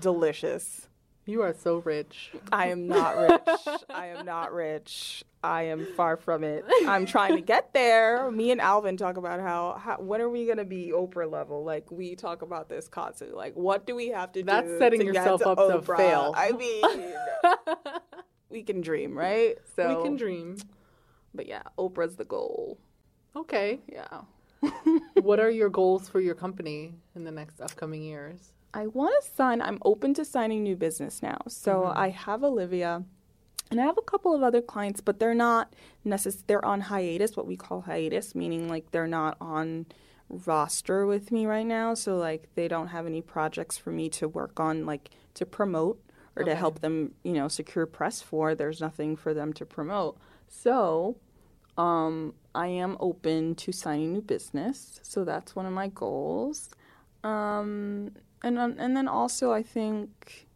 delicious. 0.00 0.88
You 1.26 1.40
are 1.42 1.54
so 1.54 1.78
rich. 1.78 2.32
I 2.52 2.66
am 2.66 2.86
not 2.86 3.16
rich. 3.16 3.82
I 3.88 4.08
am 4.08 4.26
not 4.26 4.52
rich. 4.52 5.24
I 5.42 5.64
am 5.64 5.86
far 5.96 6.18
from 6.18 6.44
it. 6.44 6.64
I'm 6.86 7.06
trying 7.06 7.36
to 7.36 7.40
get 7.40 7.72
there. 7.72 8.30
Me 8.30 8.50
and 8.50 8.60
Alvin 8.60 8.98
talk 8.98 9.16
about 9.16 9.40
how, 9.40 9.80
how 9.82 9.96
when 9.96 10.20
are 10.20 10.28
we 10.28 10.46
gonna 10.46 10.64
be 10.64 10.92
Oprah 10.94 11.30
level? 11.30 11.64
Like 11.64 11.90
we 11.90 12.14
talk 12.14 12.42
about 12.42 12.68
this 12.68 12.88
constantly. 12.88 13.36
Like 13.36 13.54
what 13.54 13.86
do 13.86 13.94
we 13.94 14.08
have 14.08 14.32
to 14.32 14.42
That's 14.42 14.66
do? 14.66 14.70
That's 14.72 14.80
setting 14.80 15.00
to 15.00 15.06
yourself 15.06 15.40
to 15.42 15.48
up 15.50 15.58
to 15.58 15.78
Oprah? 15.78 15.96
fail. 15.96 16.34
I 16.36 16.52
mean, 16.52 17.14
we 18.50 18.62
can 18.62 18.82
dream, 18.82 19.16
right? 19.16 19.56
So 19.76 19.96
we 19.96 20.04
can 20.04 20.16
dream. 20.16 20.58
But 21.34 21.46
yeah, 21.46 21.62
Oprah's 21.78 22.16
the 22.16 22.24
goal. 22.24 22.78
Okay. 23.34 23.80
Yeah. 23.90 24.22
what 25.22 25.40
are 25.40 25.50
your 25.50 25.68
goals 25.68 26.08
for 26.08 26.20
your 26.20 26.34
company 26.34 26.94
in 27.16 27.24
the 27.24 27.32
next 27.32 27.60
upcoming 27.60 28.02
years? 28.02 28.53
I 28.74 28.88
want 28.88 29.14
to 29.22 29.30
sign. 29.34 29.62
I'm 29.62 29.78
open 29.84 30.14
to 30.14 30.24
signing 30.24 30.64
new 30.64 30.74
business 30.74 31.22
now. 31.22 31.38
So 31.46 31.92
I 31.94 32.08
have 32.10 32.42
Olivia, 32.42 33.04
and 33.70 33.80
I 33.80 33.84
have 33.84 33.96
a 33.96 34.02
couple 34.02 34.34
of 34.34 34.42
other 34.42 34.60
clients, 34.60 35.00
but 35.00 35.20
they're 35.20 35.32
not 35.32 35.72
necess- 36.04 36.42
They're 36.46 36.64
on 36.64 36.82
hiatus, 36.82 37.36
what 37.36 37.46
we 37.46 37.56
call 37.56 37.82
hiatus, 37.82 38.34
meaning 38.34 38.68
like 38.68 38.90
they're 38.90 39.06
not 39.06 39.36
on 39.40 39.86
roster 40.28 41.06
with 41.06 41.30
me 41.30 41.46
right 41.46 41.66
now. 41.66 41.94
So 41.94 42.16
like 42.16 42.48
they 42.56 42.66
don't 42.66 42.88
have 42.88 43.06
any 43.06 43.22
projects 43.22 43.78
for 43.78 43.90
me 43.92 44.08
to 44.10 44.26
work 44.26 44.58
on, 44.58 44.84
like 44.86 45.10
to 45.34 45.46
promote 45.46 46.00
or 46.36 46.42
to 46.42 46.54
help 46.56 46.80
them, 46.80 47.14
you 47.22 47.32
know, 47.32 47.46
secure 47.46 47.86
press 47.86 48.20
for. 48.20 48.54
There's 48.56 48.80
nothing 48.80 49.14
for 49.14 49.32
them 49.32 49.52
to 49.52 49.64
promote. 49.64 50.18
So 50.48 51.16
um, 51.78 52.34
I 52.54 52.66
am 52.66 52.96
open 52.98 53.54
to 53.56 53.70
signing 53.70 54.12
new 54.12 54.20
business, 54.22 54.98
so 55.02 55.24
that's 55.24 55.54
one 55.54 55.66
of 55.66 55.72
my 55.72 55.88
goals. 55.88 56.70
Um, 57.22 58.12
and 58.44 58.78
and 58.78 58.96
then 58.96 59.08
also 59.08 59.52
I 59.52 59.62
think 59.62 60.46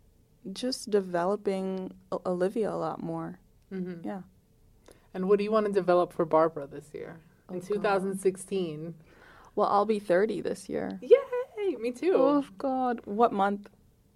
just 0.52 0.90
developing 0.90 1.92
Olivia 2.24 2.70
a 2.70 2.76
lot 2.76 3.02
more. 3.02 3.38
Mm-hmm. 3.72 4.06
Yeah. 4.06 4.22
And 5.14 5.28
what 5.28 5.38
do 5.38 5.44
you 5.44 5.50
want 5.52 5.66
to 5.66 5.72
develop 5.72 6.12
for 6.12 6.24
Barbara 6.24 6.66
this 6.66 6.90
year? 6.94 7.16
In 7.50 7.56
Oh, 7.56 7.60
God. 7.60 7.68
2016. 7.68 8.94
Well, 9.56 9.68
I'll 9.68 9.86
be 9.86 9.98
30 9.98 10.40
this 10.42 10.68
year. 10.68 10.98
Yay! 11.02 11.76
Me 11.80 11.90
too. 11.90 12.12
Oh 12.14 12.44
God, 12.58 13.00
what 13.04 13.32
month? 13.32 13.68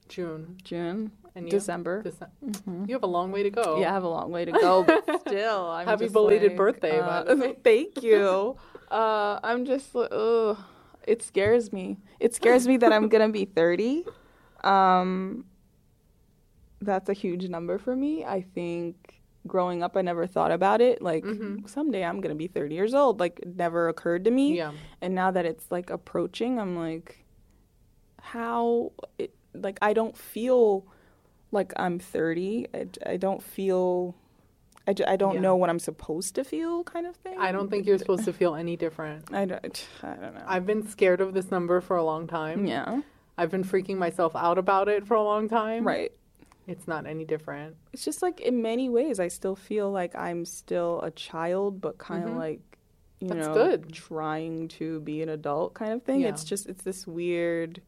June. 0.09 0.59
June, 0.63 1.11
And 1.35 1.47
you? 1.47 1.51
December. 1.51 2.03
Dece- 2.05 2.89
You 2.89 2.95
have 2.95 3.03
a 3.03 3.07
long 3.19 3.33
way 3.33 3.43
to 3.43 3.51
go. 3.51 3.79
Yeah, 3.81 3.91
I 3.91 3.95
have 3.95 4.05
a 4.05 4.09
long 4.09 4.31
way 4.31 4.45
to 4.45 4.53
go, 4.53 4.85
but 4.85 5.03
still, 5.27 5.71
I'm 5.71 5.87
Happy 5.87 6.09
belated 6.09 6.53
like, 6.53 6.59
birthday, 6.59 7.01
uh. 7.01 7.25
Thank 7.65 8.03
you. 8.03 8.57
Uh, 8.91 9.41
I'm 9.43 9.65
just, 9.65 9.89
ugh, 9.97 10.59
it 11.07 11.23
scares 11.23 11.73
me. 11.73 11.99
It 12.21 12.35
scares 12.35 12.67
me 12.67 12.77
that 12.79 12.93
I'm 12.93 13.09
gonna 13.09 13.29
be 13.29 13.45
30. 13.45 14.05
Um, 14.65 15.45
that's 16.81 17.09
a 17.09 17.13
huge 17.13 17.49
number 17.49 17.79
for 17.79 17.95
me. 17.95 18.25
I 18.25 18.43
think 18.55 19.21
growing 19.47 19.83
up, 19.83 19.97
I 19.97 20.03
never 20.03 20.27
thought 20.27 20.53
about 20.53 20.81
it. 20.81 21.03
Like 21.03 21.25
Mhm. 21.25 21.69
someday 21.69 22.05
I'm 22.05 22.21
gonna 22.21 22.35
be 22.35 22.47
30 22.47 22.75
years 22.75 22.95
old. 22.95 23.21
Like 23.21 23.41
it 23.41 23.57
never 23.57 23.89
occurred 23.89 24.25
to 24.25 24.31
me. 24.31 24.57
Yeah. 24.57 24.73
And 25.01 25.15
now 25.15 25.31
that 25.31 25.45
it's 25.45 25.71
like 25.71 25.91
approaching, 25.91 26.59
I'm 26.59 26.77
like, 26.77 27.25
how? 28.21 28.93
It, 29.19 29.35
like 29.55 29.79
I 29.83 29.93
don't 29.93 30.17
feel 30.17 30.87
like 31.51 31.73
I'm 31.77 31.99
30. 31.99 32.67
I, 32.73 32.87
I 33.05 33.17
don't 33.17 33.43
feel. 33.43 34.15
I, 34.87 34.95
I 35.07 35.17
don't 35.17 35.35
Yeah. 35.37 35.41
know 35.41 35.57
what 35.57 35.71
I'm 35.71 35.79
supposed 35.79 36.35
to 36.35 36.45
feel, 36.45 36.83
kind 36.85 37.07
of 37.07 37.15
thing. 37.17 37.39
I 37.39 37.53
don't 37.53 37.71
think 37.71 37.87
you're 37.87 37.99
supposed 37.99 38.25
to 38.25 38.33
feel 38.33 38.55
any 38.55 38.77
different. 38.77 39.25
I 39.33 39.45
don't. 39.45 39.87
I 40.03 40.15
don't 40.15 40.35
know. 40.35 40.43
I've 40.47 40.67
been 40.67 40.87
scared 40.87 41.21
of 41.21 41.35
this 41.35 41.51
number 41.51 41.81
for 41.81 41.97
a 41.97 42.05
long 42.05 42.27
time. 42.27 42.67
yeah. 42.67 43.01
I've 43.39 43.51
been 43.51 43.65
freaking 43.65 43.97
myself 43.97 44.37
out 44.37 44.59
about 44.59 44.89
it 44.89 45.07
for 45.07 45.15
a 45.15 45.23
long 45.23 45.49
time. 45.49 45.87
Right. 45.87 46.13
It's 46.67 46.87
not 46.87 47.07
any 47.07 47.25
different. 47.25 47.77
It's 47.93 48.05
just 48.05 48.23
like 48.23 48.41
in 48.41 48.61
many 48.63 48.89
ways, 48.89 49.19
I 49.19 49.29
still 49.29 49.57
feel 49.57 49.91
like 49.91 50.15
I'm 50.15 50.45
still 50.45 51.01
a 51.03 51.11
child, 51.11 51.81
but 51.81 51.97
kind 51.99 52.25
of 52.25 52.31
Mhm. 52.31 52.37
like, 52.39 52.61
you 53.21 53.29
That's 53.29 53.47
know, 53.49 53.55
good. 53.55 53.93
trying 53.93 54.69
to 54.69 55.01
be 55.01 55.23
an 55.23 55.29
adult 55.29 55.75
kind 55.75 55.93
of 55.93 56.03
thing. 56.03 56.21
Yeah. 56.21 56.29
It's 56.29 56.45
just 56.45 56.69
it's 56.69 56.83
this 56.83 57.07
weird, 57.07 57.81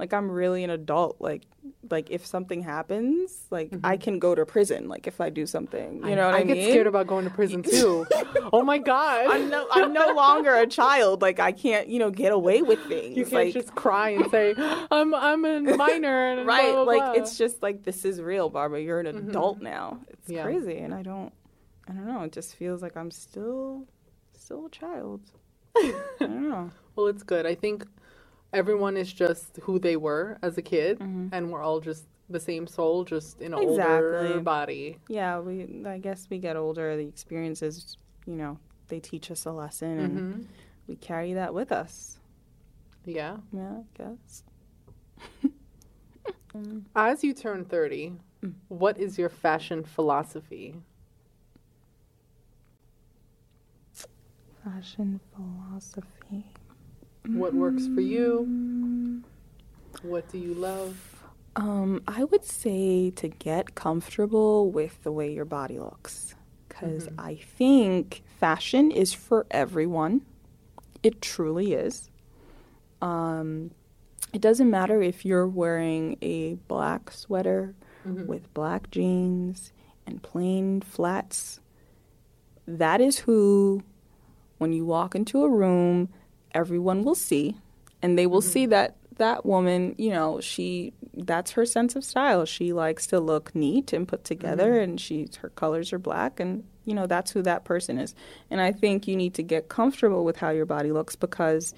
like 0.00 0.12
I'm 0.14 0.30
really 0.30 0.64
an 0.64 0.70
adult. 0.70 1.20
Like, 1.20 1.42
like 1.90 2.10
if 2.10 2.24
something 2.24 2.62
happens, 2.62 3.46
like 3.50 3.70
I 3.84 3.96
can 3.98 4.18
go 4.18 4.34
to 4.34 4.46
prison. 4.46 4.88
Like 4.88 5.06
if 5.06 5.20
I 5.20 5.28
do 5.30 5.46
something, 5.46 6.02
you 6.08 6.16
know 6.16 6.24
what 6.26 6.34
I, 6.34 6.38
I 6.38 6.42
get 6.44 6.70
scared 6.70 6.86
about 6.86 7.06
going 7.06 7.24
to 7.24 7.30
prison 7.30 7.62
too. 7.76 8.06
oh 8.52 8.62
my 8.62 8.78
god. 8.78 9.26
I'm 9.28 9.50
no, 9.50 9.66
I'm 9.70 9.92
no 9.92 10.12
longer 10.14 10.54
a 10.54 10.66
child. 10.66 11.20
Like 11.22 11.38
I 11.38 11.52
can't, 11.52 11.86
you 11.88 11.98
know, 11.98 12.10
get 12.10 12.32
away 12.32 12.62
with 12.62 12.80
things. 12.88 13.16
you 13.16 13.24
can't 13.24 13.44
like, 13.44 13.52
just 13.52 13.74
cry 13.74 14.08
and 14.10 14.30
say, 14.30 14.54
"I'm 14.90 15.14
I'm 15.14 15.44
a 15.44 15.60
minor." 15.76 16.32
And 16.32 16.46
right 16.46 16.72
blah, 16.72 16.84
blah, 16.84 16.92
like 16.92 16.98
blah. 17.02 17.12
Mm-hmm. 17.12 17.22
it's 17.22 17.36
just 17.38 17.62
like 17.62 17.82
this 17.84 18.04
is 18.06 18.20
real 18.22 18.48
barbara 18.48 18.80
you're 18.80 19.00
an 19.00 19.06
adult 19.06 19.60
now 19.60 19.98
it's 20.08 20.28
Yeah. 20.30 20.44
crazy 20.44 20.78
and 20.78 20.94
i 20.94 21.02
don't 21.02 21.32
i 21.88 21.92
don't 21.92 22.06
know 22.06 22.22
it 22.22 22.32
just 22.32 22.54
feels 22.56 22.80
like 22.82 22.96
i'm 22.96 23.10
still 23.10 23.86
still 24.38 24.66
a 24.66 24.70
child 24.70 25.20
i 25.76 25.92
don't 26.20 26.48
know 26.48 26.70
Well, 26.96 27.06
it's 27.08 27.22
good. 27.22 27.46
I 27.46 27.54
think 27.54 27.86
everyone 28.52 28.96
is 28.96 29.12
just 29.12 29.58
who 29.62 29.78
they 29.78 29.96
were 29.96 30.38
as 30.42 30.58
a 30.58 30.62
kid, 30.62 30.98
Mm-hmm. 30.98 31.28
and 31.32 31.50
we're 31.50 31.62
all 31.62 31.80
just 31.80 32.04
the 32.28 32.40
same 32.40 32.66
soul, 32.66 33.04
just 33.04 33.40
in 33.40 33.52
an 33.54 33.60
Exactly. 33.60 34.34
older 34.34 34.40
body. 34.40 34.98
yeah 35.08 35.38
we 35.40 35.82
i 35.86 35.98
guess 35.98 36.28
we 36.30 36.38
get 36.38 36.56
older 36.56 36.96
the 36.96 37.06
experiences 37.06 37.96
you 38.26 38.34
know 38.36 38.56
they 38.88 39.00
teach 39.00 39.30
us 39.30 39.46
a 39.46 39.52
lesson 39.52 39.98
and 39.98 40.20
hmm 40.20 40.42
we 40.86 40.96
carry 40.96 41.34
that 41.34 41.52
with 41.54 41.70
us 41.72 42.18
Yeah. 43.04 43.36
yeah 43.52 43.78
i 43.82 43.84
guess 43.98 44.42
As 46.96 47.22
you 47.24 47.32
turn 47.34 47.64
30, 47.64 48.12
Mm. 48.44 48.54
what 48.68 48.98
is 48.98 49.18
your 49.18 49.28
fashion 49.28 49.84
philosophy? 49.84 50.74
fashion 54.64 55.20
philosophy 55.34 56.44
What 57.26 57.54
works 57.54 57.86
for 57.94 58.00
you? 58.00 59.22
What 60.02 60.28
do 60.30 60.38
you 60.38 60.54
love? 60.54 61.22
Um, 61.56 62.02
I 62.08 62.24
would 62.24 62.44
say 62.44 63.10
to 63.10 63.28
get 63.28 63.74
comfortable 63.74 64.70
with 64.70 65.02
the 65.02 65.12
way 65.12 65.32
your 65.32 65.44
body 65.44 65.78
looks. 65.78 66.34
Because 66.68 67.08
Mhm. 67.08 67.14
I 67.18 67.34
think 67.36 68.22
fashion 68.38 68.90
is 68.90 69.12
for 69.12 69.46
everyone. 69.50 70.22
It 71.02 71.20
truly 71.20 71.72
is. 71.74 72.10
Um, 73.02 73.72
it 74.32 74.40
doesn't 74.40 74.70
matter 74.70 75.02
if 75.02 75.24
you're 75.24 75.48
wearing 75.48 76.16
a 76.22 76.54
black 76.68 77.10
sweater 77.10 77.74
Mhm. 78.06 78.26
with 78.26 78.52
black 78.54 78.90
jeans 78.90 79.72
and 80.06 80.22
plain 80.22 80.80
flats. 80.80 81.60
That 82.66 83.00
is 83.00 83.20
who, 83.20 83.82
when 84.58 84.72
you 84.72 84.84
walk 84.86 85.14
into 85.14 85.42
a 85.42 85.48
room, 85.50 86.08
everyone 86.54 87.02
will 87.04 87.14
see. 87.14 87.56
And 88.02 88.18
they 88.18 88.26
will 88.26 88.40
see 88.40 88.66
that 88.66 88.96
that 89.16 89.44
woman, 89.44 89.94
you 89.98 90.10
know, 90.10 90.40
she 90.40 90.92
that's 91.12 91.50
her 91.52 91.66
sense 91.66 91.94
of 91.96 92.04
style. 92.04 92.46
She 92.46 92.72
likes 92.72 93.06
to 93.08 93.20
look 93.20 93.54
neat 93.54 93.92
and 93.92 94.08
put 94.08 94.24
together 94.24 94.78
and 94.80 94.98
she's 95.00 95.36
her 95.36 95.50
colors 95.50 95.92
are 95.92 95.98
black 95.98 96.40
and 96.40 96.64
you 96.86 96.94
know, 96.94 97.06
that's 97.06 97.30
who 97.30 97.42
that 97.42 97.64
person 97.64 97.98
is. 97.98 98.14
And 98.50 98.60
I 98.60 98.72
think 98.72 99.06
you 99.06 99.14
need 99.14 99.34
to 99.34 99.42
get 99.42 99.68
comfortable 99.68 100.24
with 100.24 100.36
how 100.36 100.48
your 100.50 100.64
body 100.64 100.90
looks 100.92 101.14
because 101.14 101.74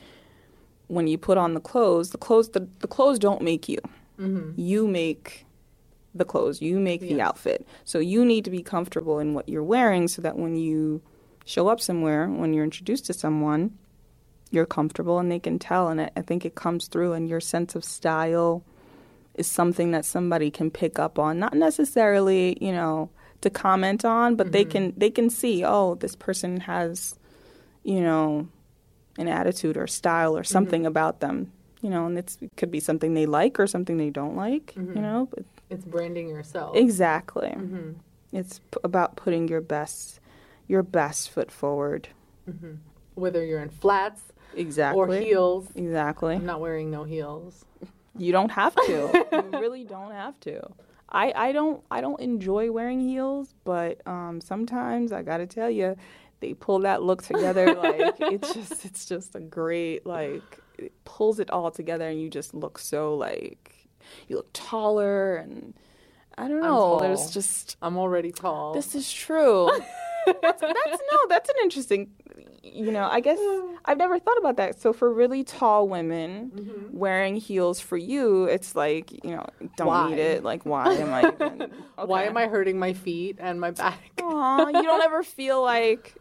when 0.87 1.09
you 1.09 1.19
put 1.19 1.37
on 1.37 1.55
the 1.55 1.61
clothes, 1.61 2.11
the 2.11 2.19
clothes 2.19 2.51
the, 2.51 2.69
the 2.79 2.87
clothes 2.89 3.19
don't 3.19 3.43
make 3.43 3.69
you. 3.69 3.79
Mhm. 4.19 4.55
You 4.57 4.87
make 4.87 5.45
the 6.15 6.25
clothes, 6.25 6.63
you 6.63 6.79
make 6.79 7.01
the 7.01 7.21
outfit. 7.21 7.67
So 7.85 7.99
you 7.99 8.25
need 8.25 8.45
to 8.45 8.51
be 8.51 8.63
comfortable 8.63 9.19
in 9.19 9.35
what 9.35 9.49
you're 9.49 9.65
wearing 9.65 10.07
so 10.07 10.23
that 10.23 10.37
when 10.39 10.55
you 10.57 11.01
show 11.45 11.69
up 11.69 11.81
somewhere, 11.81 12.29
when 12.29 12.53
you're 12.53 12.65
introduced 12.65 13.07
to 13.07 13.13
someone, 13.13 13.77
you're 14.53 14.67
comfortable 14.67 15.19
and 15.19 15.33
they 15.33 15.38
can 15.41 15.59
tell. 15.59 15.88
And 15.88 16.01
I, 16.03 16.11
I 16.15 16.23
think 16.23 16.45
it 16.45 16.55
comes 16.55 16.87
through, 16.87 17.15
and 17.15 17.29
your 17.29 17.41
sense 17.41 17.75
of 17.75 17.85
style 17.85 18.62
is 19.35 19.47
something 19.47 19.91
that 19.93 20.05
somebody 20.05 20.51
can 20.51 20.71
pick 20.71 20.99
up 20.99 21.19
on. 21.19 21.38
Not 21.38 21.55
necessarily, 21.55 22.57
you 22.61 22.73
know, 22.73 23.11
to 23.41 23.51
comment 23.51 24.05
on, 24.05 24.37
but 24.37 24.53
they 24.53 24.62
mm-hmm. 24.65 24.71
can 24.71 24.95
they 24.97 25.11
can 25.11 25.31
see, 25.31 25.65
oh, 25.65 25.97
this 25.97 26.15
person 26.15 26.61
has, 26.61 27.19
you 27.83 28.01
know, 28.01 28.47
an 29.19 29.29
attitude 29.29 29.77
or 29.77 29.87
style 29.87 30.37
or 30.37 30.43
mm-hmm. 30.43 30.53
something 30.53 30.87
about 30.87 31.21
them. 31.21 31.51
You 31.81 31.91
know, 31.91 32.07
and 32.07 32.17
it's, 32.17 32.38
it 32.41 32.51
could 32.57 32.71
be 32.71 32.79
something 32.79 33.15
they 33.15 33.27
like 33.27 33.59
or 33.59 33.67
something 33.67 33.97
they 33.97 34.11
don't 34.11 34.37
like. 34.37 34.75
You 34.77 34.83
mm-hmm. 34.83 35.01
know, 35.01 35.29
but 35.35 35.45
It's 35.69 35.85
branding 35.85 36.29
yourself. 36.29 36.77
exactly. 36.77 37.51
hmm 37.51 37.93
It's 38.33 38.61
p- 38.71 38.79
about 38.85 39.17
putting 39.17 39.49
your 39.49 39.61
best 39.61 40.21
your 40.69 40.83
best 40.83 41.31
foot 41.31 41.51
forward. 41.51 42.09
Whether 43.15 43.45
you're 43.45 43.62
in 43.62 43.71
flats 43.71 44.32
Exactly. 44.55 45.01
or 45.01 45.21
heels. 45.21 45.69
Exactly. 45.75 46.37
I'm 46.37 46.47
not 46.47 46.61
wearing 46.61 46.91
no 46.91 47.05
heels. 47.05 47.65
You 48.17 48.33
don't 48.33 48.51
have 48.51 48.75
to. 48.75 49.27
you 49.33 49.59
really 49.59 49.85
don't 49.85 50.12
have 50.12 50.38
to. 50.41 50.61
I, 51.09 51.33
I 51.37 51.53
don't 51.53 51.83
I 51.91 52.01
don't 52.01 52.21
enjoy 52.21 52.71
wearing 52.73 53.01
heels, 53.01 53.55
but 53.65 54.07
um, 54.07 54.41
sometimes 54.41 55.12
I 55.12 55.23
gotta 55.23 55.47
tell 55.47 55.71
you, 55.71 55.97
they 56.41 56.55
pull 56.55 56.81
that 56.81 57.03
look 57.03 57.23
together. 57.23 57.75
like 57.83 58.15
it's 58.19 58.55
just 58.55 58.85
it's 58.85 59.05
just 59.05 59.35
a 59.35 59.41
great 59.41 60.07
like 60.07 60.43
it 60.79 60.93
pulls 61.05 61.38
it 61.38 61.51
all 61.51 61.71
together, 61.71 62.09
and 62.09 62.21
you 62.21 62.31
just 62.31 62.55
look 62.55 62.79
so 62.79 63.15
like 63.15 63.88
you 64.29 64.37
look 64.37 64.49
taller 64.53 65.37
and 65.37 65.75
I 66.38 66.49
don't 66.49 66.62
know. 66.62 66.99
There's 66.99 67.31
just 67.31 67.77
I'm 67.83 67.99
already 67.99 68.33
tall. 68.33 68.73
this 68.73 68.95
is 68.95 69.11
true. 69.12 69.71
that's, 70.27 70.61
that's 70.61 71.03
no, 71.12 71.19
that's 71.29 71.49
an 71.51 71.57
interesting. 71.62 72.11
You 72.62 72.92
know, 72.92 73.09
I 73.11 73.20
guess 73.20 73.38
I've 73.85 73.98
never 73.98 74.18
thought 74.18 74.38
about 74.38 74.57
that. 74.57 74.81
So 74.81 74.92
for 74.92 75.12
really 75.12 75.42
tall 75.44 75.88
women 75.88 76.53
Mm-hmm. 76.55 76.96
wearing 76.96 77.37
heels 77.37 77.81
for 77.81 77.96
you, 77.96 78.44
it's 78.44 78.77
like 78.77 79.12
you 79.25 79.33
know, 79.37 79.46
don't 79.77 79.88
Why? 79.88 80.11
need 80.11 80.18
it. 80.18 80.44
Like, 80.44 80.64
why 80.64 80.92
am 80.94 81.12
I? 81.12 81.22
Even, 81.22 81.72
Why 82.05 82.25
am 82.25 82.37
I 82.37 82.46
hurting 82.46 82.79
my 82.79 82.92
feet 82.92 83.38
and 83.40 83.61
my 83.61 83.70
back? 83.72 84.01
Aw, 84.22 84.68
you 84.68 84.83
don't 84.83 85.03
ever 85.03 85.22
feel 85.38 85.62
like 85.62 86.14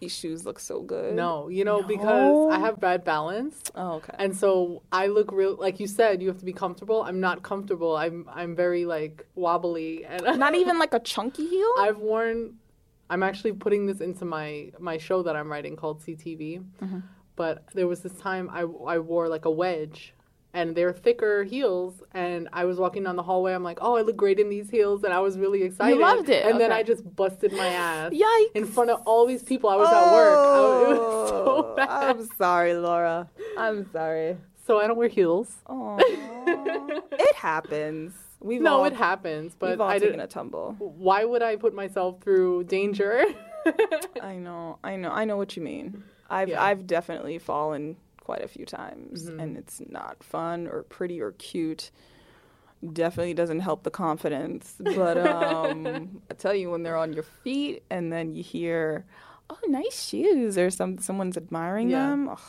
these 0.00 0.14
shoes 0.14 0.46
look 0.46 0.60
so 0.60 0.80
good. 0.80 1.14
No, 1.14 1.48
you 1.48 1.64
know, 1.64 1.82
because 1.82 2.36
I 2.50 2.58
have 2.58 2.78
bad 2.80 3.04
balance. 3.04 3.60
Oh, 3.74 3.94
okay. 3.94 4.14
And 4.18 4.34
so 4.36 4.82
I 4.92 5.08
look 5.08 5.32
real 5.32 5.56
like 5.56 5.80
you 5.80 5.86
said, 5.86 6.22
you 6.22 6.28
have 6.28 6.38
to 6.38 6.44
be 6.44 6.52
comfortable. 6.52 7.02
I'm 7.02 7.20
not 7.20 7.42
comfortable. 7.42 7.96
I'm 7.96 8.28
I'm 8.32 8.54
very 8.54 8.84
like 8.84 9.26
wobbly 9.34 10.04
and 10.04 10.38
Not 10.38 10.54
even 10.62 10.78
like 10.78 10.94
a 10.94 11.00
chunky 11.00 11.46
heel. 11.46 11.72
I've 11.78 11.98
worn 11.98 12.54
I'm 13.10 13.22
actually 13.22 13.52
putting 13.52 13.86
this 13.86 14.00
into 14.00 14.24
my 14.24 14.70
my 14.78 14.98
show 14.98 15.22
that 15.22 15.34
I'm 15.36 15.50
writing 15.50 15.76
called 15.76 16.00
CTV. 16.02 16.64
Mm-hmm. 16.82 16.98
But 17.36 17.64
there 17.74 17.86
was 17.86 18.00
this 18.00 18.12
time 18.14 18.48
I 18.52 18.60
I 18.62 18.98
wore 18.98 19.28
like 19.28 19.44
a 19.44 19.50
wedge 19.50 20.14
and 20.54 20.74
they're 20.74 20.92
thicker 20.94 21.44
heels 21.44 22.02
and 22.12 22.48
I 22.52 22.64
was 22.64 22.78
walking 22.78 23.04
down 23.04 23.16
the 23.16 23.22
hallway 23.22 23.52
I'm 23.54 23.62
like, 23.62 23.78
"Oh, 23.80 23.96
I 23.96 24.02
look 24.02 24.16
great 24.16 24.40
in 24.40 24.48
these 24.48 24.70
heels." 24.70 25.04
And 25.04 25.12
I 25.12 25.20
was 25.20 25.38
really 25.38 25.62
excited. 25.62 25.94
You 25.96 26.00
loved 26.00 26.28
it, 26.30 26.44
And 26.46 26.58
then. 26.60 26.72
I 26.72 26.82
just 26.82 27.02
busted 27.16 27.52
my 27.52 27.66
ass 27.68 28.12
Yikes! 28.12 28.52
in 28.54 28.64
front 28.66 28.90
of 28.90 29.02
all 29.06 29.26
these 29.26 29.42
people. 29.42 29.68
I 29.70 29.76
was 29.76 29.88
at 29.88 30.12
work. 30.12 30.38
I, 30.38 30.82
it 30.82 30.88
was 30.88 31.28
so 31.28 31.44
Oh, 31.48 31.74
bad. 31.76 31.88
I'm 32.16 32.28
sorry, 32.36 32.74
Laura. 32.74 33.28
I'm 33.56 33.90
sorry. 33.92 34.36
So 34.66 34.78
I 34.80 34.86
don't 34.86 34.96
wear 34.96 35.08
heels. 35.08 35.50
Oh, 35.66 35.96
it 35.98 37.34
happens. 37.36 38.12
We've 38.40 38.60
No, 38.62 38.78
all, 38.78 38.84
it 38.84 38.92
happens, 38.94 39.54
but 39.58 39.70
we've 39.70 39.80
all 39.80 39.88
I 39.88 39.94
taken 39.98 40.10
didn't. 40.18 40.20
a 40.24 40.26
tumble. 40.28 40.76
Why 40.78 41.24
would 41.24 41.42
I 41.42 41.56
put 41.56 41.74
myself 41.74 42.20
through 42.22 42.64
danger? 42.64 43.24
I 44.22 44.36
know, 44.36 44.78
I 44.84 44.96
know, 44.96 45.10
I 45.10 45.24
know 45.24 45.36
what 45.36 45.56
you 45.56 45.62
mean. 45.62 46.04
I've 46.30 46.48
Yeah. 46.50 46.62
I've 46.62 46.86
definitely 46.86 47.38
fallen 47.38 47.96
quite 48.20 48.42
a 48.42 48.48
few 48.48 48.64
times, 48.64 49.24
Mm-hmm. 49.24 49.40
and 49.40 49.56
it's 49.56 49.80
not 49.88 50.22
fun 50.22 50.66
or 50.68 50.82
pretty 50.84 51.20
or 51.20 51.32
cute. 51.32 51.90
Definitely 52.92 53.34
doesn't 53.34 53.60
help 53.60 53.82
the 53.82 53.90
confidence. 53.90 54.74
But 54.78 55.18
um, 55.26 56.22
I 56.30 56.34
tell 56.34 56.54
you, 56.54 56.70
when 56.70 56.84
they're 56.84 56.96
on 56.96 57.12
your 57.12 57.24
feet, 57.24 57.82
and 57.90 58.12
then 58.12 58.34
you 58.36 58.42
hear, 58.44 59.04
"Oh, 59.50 59.58
nice 59.66 60.06
shoes," 60.08 60.56
or 60.56 60.70
some 60.70 60.98
someone's 60.98 61.36
admiring 61.36 61.90
Yeah. 61.90 62.06
them. 62.10 62.28
Oh, 62.28 62.40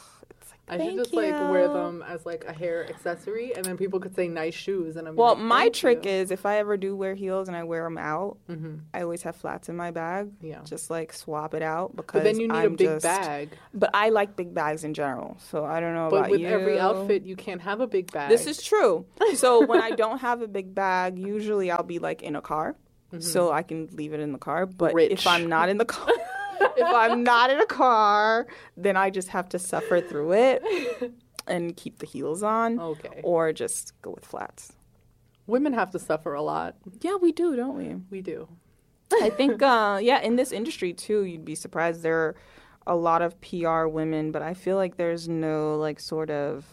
it's 0.69 0.79
like 0.79 0.81
I 0.81 0.83
should 0.83 0.95
"Thank 0.95 0.99
just 0.99 1.13
like 1.13 1.49
wear 1.51 1.67
them 1.67 2.03
as 2.07 2.25
like 2.25 2.45
a 2.47 2.53
hair 2.53 2.87
accessory, 2.89 3.55
and 3.55 3.65
then 3.65 3.77
people 3.77 3.99
could 3.99 4.15
say 4.15 4.27
nice 4.27 4.53
shoes, 4.53 4.95
and 4.95 5.07
I'm 5.07 5.15
Well, 5.15 5.35
like, 5.35 5.43
my 5.43 5.69
trick 5.69 6.05
you." 6.05 6.11
is 6.11 6.31
if 6.31 6.45
I 6.45 6.57
ever 6.57 6.77
do 6.77 6.95
wear 6.95 7.15
heels 7.15 7.47
and 7.47 7.57
I 7.57 7.63
wear 7.63 7.83
them 7.83 7.97
out, 7.97 8.37
Mhm. 8.49 8.79
I 8.93 9.01
always 9.01 9.23
have 9.23 9.35
flats 9.35 9.69
in 9.69 9.75
my 9.75 9.91
bag. 9.91 10.29
Yeah. 10.41 10.61
Just 10.63 10.89
like 10.89 11.13
swap 11.13 11.53
it 11.53 11.61
out 11.61 11.95
because 11.95 12.19
But 12.19 12.23
then 12.23 12.39
you 12.39 12.47
need 12.47 12.55
I'm 12.55 12.73
a 12.73 12.77
big 12.77 12.87
just- 12.87 13.03
bag. 13.03 13.49
But 13.73 13.89
I 13.93 14.09
like 14.09 14.35
big 14.35 14.53
bags 14.53 14.83
in 14.83 14.93
general, 14.93 15.37
so 15.39 15.65
I 15.65 15.79
don't 15.79 15.93
know 15.93 16.09
But 16.09 16.17
about 16.19 16.31
with 16.31 16.41
every 16.41 16.79
outfit, 16.79 17.23
you 17.23 17.35
can't 17.35 17.61
have 17.61 17.81
a 17.81 17.87
big 17.87 18.11
bag. 18.11 18.29
This 18.29 18.47
is 18.47 18.61
true. 18.63 19.05
So 19.35 19.65
when 19.65 19.81
I 19.81 19.91
don't 19.91 20.19
have 20.19 20.41
a 20.41 20.47
big 20.47 20.73
bag, 20.75 21.17
usually 21.17 21.71
I'll 21.71 21.83
be 21.83 21.99
like 21.99 22.21
in 22.21 22.35
a 22.35 22.41
car, 22.41 22.75
so 23.19 23.51
I 23.51 23.63
can 23.63 23.89
leave 23.93 24.13
it 24.13 24.19
in 24.19 24.31
the 24.33 24.37
car. 24.37 24.65
But 24.65 24.89
Mm-hmm. 24.89 24.95
Rich. 24.97 25.11
if 25.11 25.27
I'm 25.27 25.47
not 25.49 25.69
in 25.69 25.77
the 25.77 25.85
car, 25.85 26.13
if 26.59 26.85
I'm 26.87 27.23
not 27.23 27.49
in 27.49 27.59
a 27.59 27.65
car, 27.65 28.47
then 28.77 28.95
I 28.97 29.09
just 29.09 29.29
have 29.29 29.49
to 29.49 29.59
suffer 29.59 30.01
through 30.01 30.33
it 30.33 30.63
and 31.47 31.75
keep 31.77 31.99
the 31.99 32.05
heels 32.05 32.43
on, 32.43 32.79
okay. 32.79 33.21
or 33.23 33.51
just 33.53 33.93
go 34.01 34.11
with 34.11 34.25
flats. 34.25 34.73
Women 35.47 35.73
have 35.73 35.89
to 35.91 35.99
suffer 35.99 36.33
a 36.33 36.41
lot. 36.41 36.75
Yeah, 37.01 37.15
we 37.15 37.31
do, 37.31 37.55
don't 37.55 37.75
we? 37.75 37.95
We 38.11 38.21
do. 38.21 38.47
I 39.21 39.31
think, 39.31 39.61
uh, 39.63 39.99
yeah, 40.01 40.19
in 40.21 40.35
this 40.35 40.51
industry 40.51 40.93
too, 40.93 41.23
you'd 41.23 41.43
be 41.45 41.55
surprised. 41.55 42.03
There 42.03 42.17
are 42.19 42.35
a 42.85 42.95
lot 42.95 43.21
of 43.23 43.39
PR 43.41 43.87
women, 43.87 44.31
but 44.31 44.41
I 44.43 44.53
feel 44.53 44.75
like 44.75 44.97
there's 44.97 45.27
no 45.27 45.75
like 45.77 45.99
sort 45.99 46.29
of 46.29 46.65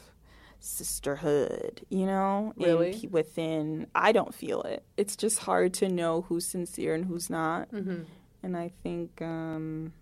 sisterhood, 0.60 1.84
you 1.88 2.06
know, 2.06 2.52
Really? 2.56 2.92
pe- 3.00 3.08
within. 3.08 3.86
I 3.94 4.12
don't 4.12 4.34
feel 4.34 4.62
it. 4.62 4.84
It's 4.96 5.16
just 5.16 5.40
hard 5.40 5.72
to 5.74 5.88
know 5.88 6.22
who's 6.22 6.46
sincere 6.46 6.94
and 6.94 7.04
who's 7.06 7.28
not. 7.30 7.68
hmm 7.70 8.02
And 8.46 8.56
I 8.56 8.70
think, 8.84 9.20
um, 9.22 9.92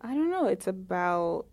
I 0.00 0.14
don't 0.14 0.30
know. 0.30 0.46
It's 0.46 0.66
about 0.66 1.44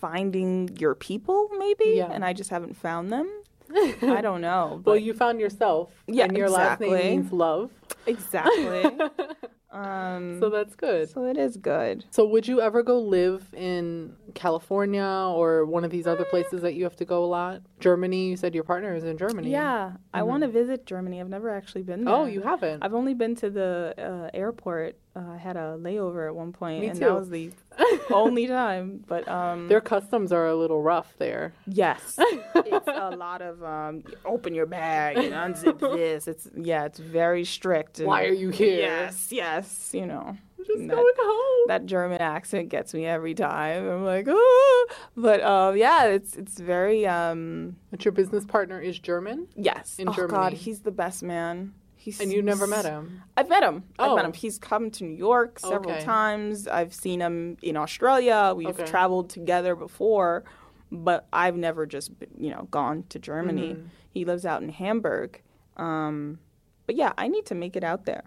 finding 0.00 0.76
your 0.78 0.96
people, 0.96 1.48
maybe. 1.56 1.92
Yeah. 1.94 2.10
And 2.10 2.24
I 2.24 2.32
just 2.32 2.50
haven't 2.50 2.76
found 2.76 3.12
them. 3.12 3.30
I 4.02 4.20
don't 4.20 4.40
know. 4.40 4.82
Well, 4.84 4.96
you 4.96 5.14
found 5.14 5.38
yourself. 5.38 5.92
Yeah, 6.08 6.24
and 6.24 6.36
your 6.36 6.50
last 6.50 6.80
exactly. 6.80 6.90
name 6.90 7.20
means 7.20 7.32
love. 7.32 7.70
exactly. 8.04 8.98
um, 9.72 10.38
So 10.40 10.50
that's 10.50 10.74
good. 10.74 11.08
so 11.10 11.24
it 11.24 11.36
is 11.36 11.56
good. 11.56 12.04
So 12.10 12.24
would 12.26 12.46
you 12.48 12.60
ever 12.60 12.82
go 12.82 12.98
live 13.00 13.48
in 13.54 14.16
California 14.34 15.02
or 15.04 15.64
one 15.64 15.84
of 15.84 15.90
these 15.90 16.06
other 16.06 16.24
places 16.24 16.62
that 16.62 16.74
you 16.74 16.84
have 16.84 16.96
to 16.96 17.04
go 17.04 17.24
a 17.24 17.26
lot? 17.26 17.62
Germany, 17.78 18.30
you 18.30 18.36
said 18.36 18.54
your 18.54 18.64
partner 18.64 18.94
is 18.94 19.04
in 19.04 19.16
Germany. 19.16 19.50
Yeah, 19.50 19.92
I 20.12 20.22
want 20.22 20.42
to 20.42 20.48
visit 20.48 20.86
Germany. 20.86 21.20
I've 21.20 21.28
never 21.28 21.50
actually 21.50 21.82
been 21.82 22.04
there. 22.04 22.14
Oh, 22.14 22.24
you 22.24 22.42
haven't. 22.42 22.82
I've 22.82 22.94
only 22.94 23.14
been 23.14 23.34
to 23.36 23.50
the 23.50 23.94
uh, 23.96 24.36
airport. 24.36 24.96
Uh, 25.16 25.32
I 25.32 25.36
had 25.38 25.56
a 25.56 25.76
layover 25.80 26.28
at 26.28 26.34
one 26.36 26.52
point, 26.52 26.84
and 26.84 26.96
that 27.00 27.12
was 27.14 27.28
the 27.30 27.50
only 28.12 28.46
time. 28.46 29.02
But 29.08 29.26
um, 29.28 29.66
Their 29.66 29.80
customs 29.80 30.30
are 30.32 30.46
a 30.46 30.54
little 30.54 30.82
rough 30.82 31.14
there. 31.18 31.52
yes, 31.66 32.16
it's 32.54 32.86
a 32.86 33.16
lot 33.16 33.42
of 33.42 33.62
um, 33.64 34.04
open 34.24 34.54
your 34.54 34.66
bag 34.66 35.16
and 35.16 35.32
unzip 35.34 35.80
this. 35.96 36.28
It's 36.28 36.48
yeah, 36.56 36.84
it's 36.84 37.00
very 37.00 37.44
strict. 37.44 37.98
and- 37.98 38.06
Why 38.06 38.24
are 38.26 38.32
you 38.32 38.50
here? 38.50 38.78
Yes, 38.78 39.32
yes, 39.32 39.90
you 39.92 40.06
know. 40.06 40.36
Just 40.64 40.78
that- 40.86 40.90
going 40.94 41.14
home. 41.18 41.64
that 41.68 41.86
German 41.86 42.20
accent 42.20 42.68
gets 42.68 42.94
me 42.94 43.04
every 43.06 43.34
time. 43.34 43.88
I'm 43.88 44.04
like, 44.04 44.26
oh, 44.28 44.86
but 45.16 45.40
um, 45.42 45.76
yeah, 45.76 46.04
it's 46.04 46.36
it's 46.36 46.60
very 46.60 47.04
um, 47.06 47.74
But 47.90 48.04
your 48.04 48.12
business 48.12 48.44
partner 48.44 48.78
is 48.80 48.96
German, 48.98 49.48
yes. 49.56 49.98
In 49.98 50.08
oh 50.08 50.26
God, 50.28 50.52
he's 50.52 50.80
the 50.82 50.92
best 50.92 51.24
man. 51.24 51.72
He's 52.00 52.18
and 52.18 52.32
you 52.32 52.40
never 52.40 52.66
met 52.66 52.86
him. 52.86 53.22
I've 53.36 53.50
met 53.50 53.62
him. 53.62 53.84
I've 53.98 54.16
met 54.16 54.24
Oh. 54.24 54.26
him. 54.28 54.32
He's 54.32 54.58
come 54.58 54.90
to 54.92 55.04
New 55.04 55.14
York 55.14 55.58
several 55.58 55.90
Okay. 55.92 56.02
times. 56.02 56.66
I've 56.66 56.94
seen 56.94 57.20
him 57.20 57.58
in 57.60 57.76
Australia. 57.76 58.54
We've 58.56 58.68
Okay. 58.68 58.86
traveled 58.86 59.28
together 59.28 59.76
before, 59.76 60.44
but 60.90 61.26
I've 61.30 61.56
never 61.56 61.84
just 61.84 62.10
you 62.38 62.50
know 62.50 62.68
gone 62.70 63.04
to 63.10 63.18
Germany. 63.18 63.74
Mm-hmm. 63.74 63.86
He 64.08 64.24
lives 64.24 64.46
out 64.46 64.62
in 64.62 64.70
Hamburg. 64.70 65.42
Um, 65.76 66.38
but 66.86 66.96
yeah, 66.96 67.12
I 67.18 67.28
need 67.28 67.44
to 67.46 67.54
make 67.54 67.76
it 67.76 67.84
out 67.84 68.06
there. 68.06 68.24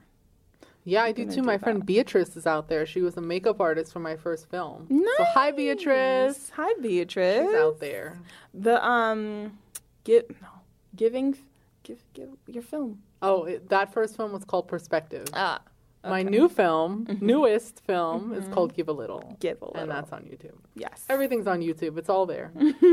Yeah, 0.85 1.03
I 1.03 1.11
do 1.13 1.25
too. 1.25 1.35
do 1.37 1.41
My 1.41 1.53
that. 1.57 1.63
friend 1.63 1.83
Beatrice 1.85 2.35
is 2.37 2.45
out 2.45 2.67
there. 2.67 2.85
She 2.85 3.01
was 3.01 3.17
a 3.17 3.21
makeup 3.21 3.59
artist 3.59 3.91
for 3.91 3.99
my 4.01 4.15
first 4.17 4.49
film. 4.51 4.87
So 5.17 5.23
hi, 5.33 5.51
Beatrice. 5.51 6.49
Hi, 6.51 6.73
Beatrice. 6.79 7.47
She's 7.47 7.55
out 7.55 7.79
there. 7.79 8.19
The 8.53 8.85
um, 8.85 9.57
give 10.03 10.25
no, 10.41 10.49
giving, 10.95 11.37
give 11.83 12.03
give 12.13 12.29
your 12.47 12.63
film. 12.63 13.01
Oh, 13.23 13.45
it, 13.45 13.69
that 13.69 13.91
first 13.93 14.15
film 14.17 14.31
was 14.33 14.43
called 14.45 14.67
Perspective. 14.67 15.27
Ah, 15.33 15.61
My 16.03 16.21
new 16.23 16.49
film, 16.49 17.07
newest 17.21 17.79
film, 17.85 18.33
is 18.33 18.45
called 18.49 18.75
Give 18.75 18.89
a 18.89 18.91
Little, 18.91 19.35
give 19.39 19.61
a 19.61 19.65
little. 19.65 19.81
and 19.81 19.89
that's 19.89 20.11
on 20.11 20.23
YouTube. 20.23 20.55
yes. 20.75 21.05
Everything's 21.09 21.47
on 21.47 21.61
YouTube. 21.61 21.97
It's 21.97 22.09
all 22.09 22.25
there. 22.25 22.51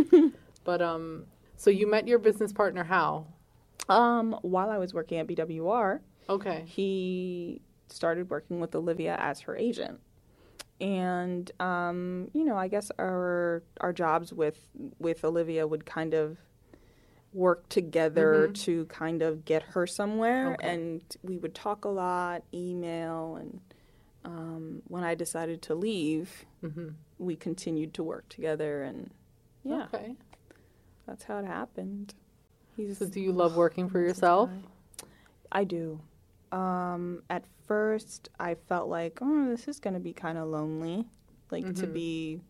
but 0.64 0.80
um, 0.80 1.24
so 1.56 1.68
you 1.70 1.86
met 1.90 2.06
your 2.06 2.18
business 2.18 2.52
partner 2.52 2.84
how? 2.84 3.26
Um, 3.88 4.36
while 4.42 4.70
I 4.70 4.78
was 4.78 4.94
working 4.94 5.18
at 5.18 5.26
BWR, 5.26 6.00
Okay. 6.28 6.62
he 6.66 7.60
started 7.88 8.30
working 8.30 8.60
with 8.60 8.74
Olivia 8.76 9.16
as 9.18 9.40
her 9.40 9.56
agent. 9.56 9.98
And 10.80 11.50
um, 11.60 12.28
you 12.32 12.44
know, 12.44 12.56
I 12.56 12.68
guess 12.68 12.90
our 12.98 13.62
our 13.80 13.92
jobs 13.92 14.32
with 14.32 14.58
with 14.98 15.24
Olivia 15.24 15.66
would 15.66 15.84
kind 15.84 16.14
of 16.14 16.38
work 17.32 17.68
together 17.68 18.48
to 18.48 18.84
kind 18.86 19.22
of 19.22 19.44
get 19.44 19.62
her 19.62 19.86
somewhere 19.86 20.54
Okay. 20.54 20.68
and 20.72 21.02
we 21.22 21.36
would 21.36 21.54
talk 21.54 21.84
a 21.84 21.88
lot, 21.88 22.42
email 22.52 23.36
and 23.36 23.60
um, 24.24 24.82
when 24.88 25.02
I 25.04 25.14
decided 25.14 25.62
to 25.62 25.74
leave, 25.74 26.44
hmm 26.60 26.88
we 27.18 27.36
continued 27.36 27.92
to 27.94 28.02
work 28.02 28.28
together 28.30 28.82
and 28.82 29.10
yeah, 29.62 29.84
Okay. 29.92 30.14
that's 31.06 31.24
how 31.24 31.38
it 31.38 31.44
happened. 31.44 32.14
He's 32.76 32.98
So 32.98 33.06
do 33.06 33.20
you 33.20 33.32
love 33.32 33.56
working 33.64 33.88
for 33.88 34.00
yourself? 34.00 34.50
I 35.52 35.64
do. 35.64 36.00
Um, 36.52 37.22
at 37.30 37.44
first, 37.66 38.28
I 38.40 38.54
felt 38.54 38.88
like, 38.88 39.18
oh, 39.20 39.48
this 39.50 39.68
is 39.68 39.78
going 39.80 39.94
to 39.94 40.00
be 40.00 40.12
kind 40.12 40.38
of 40.38 40.48
lonely, 40.48 41.06
like 41.50 41.64
to 41.76 41.86
Mhm. 41.86 41.92
be 41.92 42.40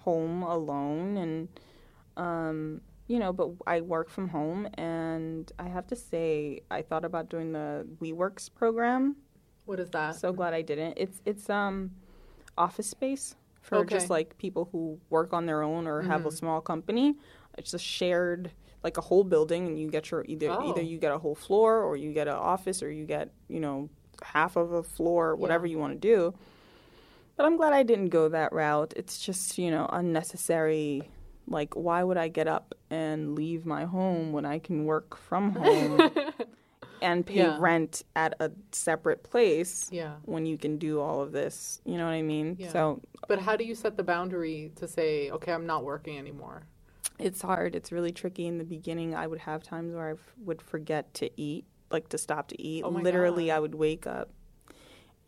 home 0.00 0.42
alone. 0.42 1.16
And 1.16 1.48
um, 2.16 2.80
you 3.08 3.18
know, 3.18 3.32
but 3.32 3.50
I 3.66 3.80
work 3.80 4.08
from 4.10 4.28
home, 4.28 4.68
and 4.74 5.50
I 5.58 5.66
have 5.68 5.86
to 5.88 5.96
say, 5.96 6.60
I 6.70 6.82
thought 6.82 7.04
about 7.04 7.28
doing 7.28 7.52
the 7.52 7.86
WeWorks 8.00 8.54
program. 8.54 9.16
What 9.64 9.80
is 9.80 9.90
that? 9.90 10.16
So 10.16 10.32
glad 10.32 10.54
I 10.54 10.62
didn't. 10.62 10.94
It's 10.96 11.20
it's 11.26 11.50
um 11.50 11.90
office 12.56 12.88
space 12.88 13.34
for 13.60 13.78
Okay. 13.78 13.96
just 13.96 14.08
like 14.10 14.36
people 14.38 14.68
who 14.72 14.98
work 15.10 15.32
on 15.32 15.46
their 15.46 15.62
own 15.62 15.86
or 15.86 16.02
have 16.02 16.24
a 16.24 16.28
Mhm. 16.30 16.32
small 16.38 16.60
company. 16.60 17.16
It's 17.58 17.74
a 17.74 17.78
shared 17.78 18.50
like 18.84 18.96
a 18.96 19.00
whole 19.00 19.24
building, 19.24 19.66
and 19.66 19.78
you 19.78 19.90
get 19.90 20.10
your 20.10 20.24
either 20.28 20.50
Oh. 20.50 20.68
either 20.70 20.82
you 20.82 20.98
get 20.98 21.12
a 21.12 21.18
whole 21.18 21.34
floor 21.34 21.82
or 21.82 21.96
you 21.96 22.12
get 22.12 22.28
an 22.28 22.34
office 22.36 22.82
or 22.82 22.90
you 22.90 23.04
get 23.06 23.30
you 23.48 23.60
know 23.60 23.88
half 24.22 24.56
of 24.56 24.72
a 24.72 24.82
floor, 24.82 25.34
whatever 25.36 25.66
you 25.66 25.78
want 25.78 25.92
to 25.94 25.98
do. 25.98 26.34
But 27.36 27.46
I'm 27.46 27.56
glad 27.56 27.72
I 27.72 27.82
didn't 27.84 28.08
go 28.08 28.28
that 28.30 28.52
route. 28.52 28.92
It's 28.96 29.18
just 29.18 29.58
you 29.58 29.70
know 29.70 29.86
unnecessary. 29.92 31.10
Like, 31.50 31.74
why 31.74 32.02
would 32.04 32.16
I 32.16 32.28
get 32.28 32.46
up 32.48 32.74
and 32.90 33.34
leave 33.34 33.64
my 33.66 33.84
home 33.84 34.32
when 34.32 34.44
I 34.44 34.58
can 34.58 34.84
work 34.84 35.16
from 35.16 35.52
home 35.56 36.10
and 37.00 37.24
pay 37.24 37.36
Yeah. 37.36 37.56
rent 37.60 38.02
at 38.16 38.34
a 38.40 38.50
separate 38.72 39.22
place? 39.22 39.88
yeah. 39.92 40.14
when 40.24 40.46
you 40.46 40.58
can 40.58 40.78
do 40.78 41.00
all 41.00 41.22
of 41.22 41.32
this. 41.32 41.80
You 41.84 41.96
know 41.96 42.04
what 42.04 42.12
I 42.12 42.22
mean? 42.22 42.56
Yeah. 42.58 42.70
So 42.70 43.00
But 43.28 43.38
how 43.40 43.56
do 43.56 43.64
you 43.64 43.74
set 43.74 43.96
the 43.96 44.02
boundary 44.02 44.72
to 44.76 44.86
say, 44.88 45.30
okay, 45.30 45.52
I'm 45.52 45.66
not 45.66 45.84
working 45.84 46.18
anymore? 46.18 46.64
it's 47.18 47.42
hard. 47.42 47.74
It's 47.74 47.90
really 47.90 48.12
tricky 48.12 48.46
in 48.46 48.58
the 48.58 48.64
beginning. 48.64 49.12
I 49.14 49.26
would 49.26 49.40
have 49.40 49.62
times 49.64 49.92
where 49.92 50.08
I 50.10 50.12
f- 50.12 50.32
would 50.44 50.62
forget 50.62 51.12
to 51.14 51.28
eat, 51.40 51.64
like 51.90 52.08
to 52.10 52.18
stop 52.18 52.46
to 52.48 52.62
eat. 52.62 52.84
Oh 52.84 52.90
Literally, 52.90 53.46
God. 53.46 53.54
I 53.56 53.58
would 53.60 53.74
wake 53.74 54.06
up 54.06 54.30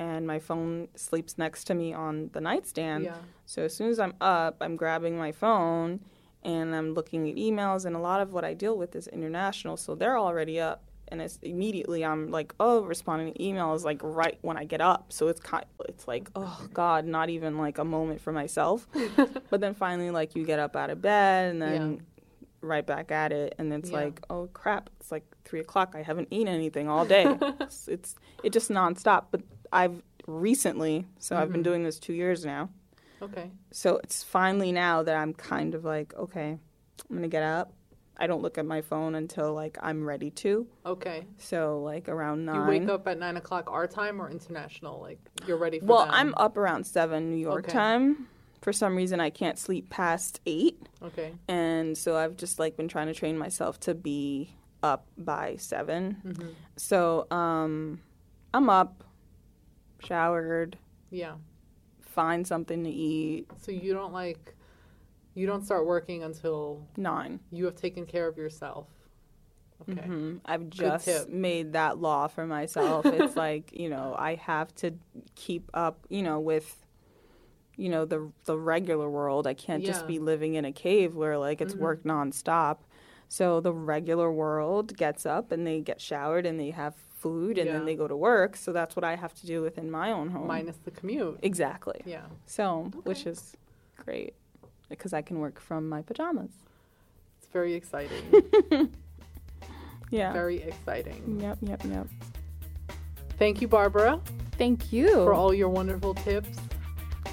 and 0.01 0.27
my 0.27 0.39
phone 0.41 0.89
sleeps 0.97 1.37
next 1.39 1.65
to 1.65 1.75
me 1.75 1.93
on 1.93 2.31
the 2.33 2.41
nightstand. 2.41 3.05
yeah. 3.05 3.15
So 3.47 3.63
as 3.63 3.75
soon 3.77 3.91
as 3.91 4.01
I'm 4.01 4.15
up, 4.21 4.57
I'm 4.61 4.75
grabbing 4.77 5.17
my 5.19 5.31
phone 5.31 6.01
and 6.43 6.75
I'm 6.75 6.95
looking 6.95 7.29
at 7.29 7.37
emails. 7.37 7.85
And 7.85 7.95
a 7.95 7.99
lot 7.99 8.21
of 8.21 8.33
what 8.33 8.45
I 8.45 8.55
deal 8.55 8.77
with 8.79 8.97
is 8.97 9.07
international, 9.09 9.77
so 9.77 9.95
they're 9.95 10.19
already 10.19 10.59
up. 10.59 10.83
And 11.09 11.21
it's 11.21 11.39
immediately 11.43 12.05
I'm 12.05 12.31
like, 12.31 12.55
oh, 12.61 12.83
responding 12.85 13.35
to 13.35 13.39
emails 13.41 13.85
like 13.85 14.01
right 14.03 14.39
when 14.43 14.57
I 14.57 14.65
get 14.65 14.81
up. 14.81 15.13
So 15.13 15.29
it's 15.29 15.41
kind, 15.41 15.67
it's 15.89 16.07
like, 16.09 16.31
oh 16.37 16.67
God, 16.73 17.05
not 17.05 17.29
even 17.31 17.59
like 17.59 17.79
a 17.79 17.85
moment 17.85 18.21
for 18.21 18.33
myself. 18.33 18.87
but 19.51 19.61
then 19.61 19.75
finally, 19.75 20.11
like 20.11 20.35
you 20.37 20.45
get 20.47 20.59
up 20.61 20.77
out 20.77 20.89
of 20.89 21.03
bed 21.03 21.51
and 21.51 21.61
then 21.61 22.07
right 22.63 22.87
back 22.87 23.11
at 23.11 23.33
it, 23.33 23.55
and 23.59 23.73
it's 23.73 23.91
Yeah. 23.91 23.97
like, 23.97 24.21
oh 24.31 24.49
crap, 24.53 24.89
it's 25.01 25.11
like 25.11 25.25
three 25.45 25.61
o'clock. 25.61 25.95
I 25.97 26.03
haven't 26.03 26.29
eaten 26.31 26.49
anything 26.55 26.89
all 26.89 27.05
day. 27.05 27.25
it's, 27.61 27.89
it's 27.89 28.15
it 28.45 28.53
just 28.53 28.71
nonstop. 28.71 29.25
But 29.33 29.41
I've 29.73 30.03
recently, 30.27 31.07
so 31.19 31.37
I've 31.37 31.51
been 31.51 31.61
Mhm. 31.61 31.65
doing 31.65 31.83
this 31.85 31.99
two 31.99 32.13
years 32.13 32.45
now 32.45 32.69
Okay. 33.23 33.51
so 33.71 33.99
it's 34.03 34.23
finally 34.23 34.73
now 34.73 35.03
that 35.03 35.17
I'm 35.17 35.35
kind 35.35 35.75
of 35.75 35.85
like, 35.85 36.15
okay, 36.15 36.59
I'm 37.09 37.17
gonna 37.17 37.29
get 37.29 37.43
up. 37.43 37.73
I 38.17 38.27
don't 38.27 38.43
look 38.43 38.59
at 38.59 38.67
my 38.67 38.83
phone 38.83 39.15
until 39.15 39.55
like 39.55 39.79
I'm 39.81 40.05
ready 40.07 40.31
to. 40.31 40.67
Okay. 40.85 41.27
So 41.39 41.81
like 41.83 42.09
around 42.09 42.45
nine. 42.45 42.57
You 42.57 42.81
wake 42.81 42.89
up 42.89 43.07
at 43.09 43.19
nine 43.19 43.37
o'clock 43.37 43.71
our 43.71 43.87
time 43.87 44.21
or 44.21 44.31
international? 44.31 45.01
Like 45.01 45.19
you're 45.47 45.57
ready 45.57 45.81
for 45.81 45.87
well, 45.87 46.05
them? 46.05 46.11
I'm 46.13 46.35
up 46.37 46.57
around 46.57 46.85
seven 46.87 47.31
New 47.31 47.37
York 47.37 47.65
Okay. 47.65 47.73
time. 47.73 48.29
For 48.61 48.73
some 48.75 48.95
reason, 48.95 49.21
I 49.21 49.31
can't 49.31 49.59
sleep 49.59 49.89
past 49.89 50.41
eight, 50.45 50.79
Okay. 51.03 51.33
and 51.49 51.97
so 51.97 52.17
I've 52.17 52.37
just 52.37 52.59
like 52.59 52.77
been 52.77 52.89
trying 52.89 53.07
to 53.07 53.15
train 53.15 53.39
myself 53.39 53.81
to 53.81 53.95
be 53.95 54.55
up 54.83 55.07
by 55.17 55.57
7 55.57 56.17
hmm 56.23 56.49
So 56.77 57.27
um, 57.31 58.01
I'm 58.53 58.69
up, 58.69 59.03
showered, 60.05 60.77
Yeah. 61.11 61.35
find 62.01 62.47
something 62.47 62.85
to 62.85 62.91
eat. 62.91 63.47
So 63.61 63.71
you 63.73 63.93
don't 63.95 64.13
like, 64.13 64.55
you 65.35 65.47
don't 65.47 65.65
start 65.65 65.87
working 65.87 66.23
until 66.25 66.87
Nine. 66.97 67.41
you 67.51 67.65
have 67.67 67.77
taken 67.77 68.07
care 68.07 68.27
of 68.27 68.37
yourself. 68.37 68.87
Okay. 69.89 70.03
hmm 70.03 70.37
I've 70.45 70.69
just 70.69 71.29
made 71.29 71.73
that 71.73 71.99
law 71.99 72.27
for 72.29 72.47
myself. 72.47 73.07
it's 73.13 73.37
like 73.37 73.71
you 73.73 73.89
know 73.89 74.15
I 74.19 74.35
have 74.35 74.75
to 74.77 74.93
keep 75.37 75.71
up, 75.73 76.07
you 76.11 76.23
know, 76.23 76.39
with 76.39 76.77
you 77.77 77.89
know 77.89 78.05
the 78.05 78.31
the 78.45 78.59
regular 78.59 79.09
world. 79.09 79.47
I 79.47 79.55
can't 79.55 79.85
just 79.85 80.07
be 80.07 80.19
living 80.19 80.55
in 80.55 80.65
a 80.65 80.73
cave 80.73 81.15
where 81.15 81.39
like 81.39 81.61
it's 81.61 81.75
Mhm. 81.75 81.79
work 81.79 82.03
nonstop. 82.05 82.79
So 83.29 83.61
the 83.61 83.73
regular 83.73 84.31
world 84.31 84.97
gets 84.97 85.25
up 85.25 85.53
and 85.53 85.67
they 85.67 85.81
get 85.81 86.01
showered 86.01 86.45
and 86.47 86.59
they 86.59 86.71
have 86.71 86.95
food 87.21 87.59
and 87.59 87.67
Yeah. 87.67 87.75
then 87.75 87.85
they 87.85 87.95
go 87.97 88.09
to 88.09 88.17
work. 88.17 88.57
So 88.57 88.73
that's 88.73 88.97
what 88.97 89.05
I 89.05 89.15
have 89.17 89.35
to 89.35 89.47
do 89.47 89.63
within 89.63 89.91
my 89.91 90.11
own 90.13 90.31
home. 90.31 90.47
Minus 90.47 90.77
the 90.79 90.91
commute. 90.91 91.39
exactly. 91.43 92.01
Yeah. 92.05 92.23
So 92.47 92.91
which 93.05 93.27
is 93.27 93.57
great 94.05 94.35
because 94.89 95.13
I 95.13 95.23
can 95.23 95.39
work 95.39 95.61
from 95.61 95.89
my 95.89 96.03
pajamas. 96.03 96.51
It's 97.39 97.49
very 97.53 97.75
exciting. 97.75 98.25
Yeah. 100.13 100.33
very 100.33 100.61
exciting. 100.63 101.39
Yep. 101.41 101.59
Yep. 101.63 101.85
Yep. 101.85 102.07
Thank 103.39 103.61
you, 103.63 103.69
Barbara, 103.69 104.21
Thank 104.59 104.93
you 104.93 105.15
for 105.25 105.33
all 105.33 105.55
your 105.55 105.69
wonderful 105.69 106.15
tips. 106.15 106.59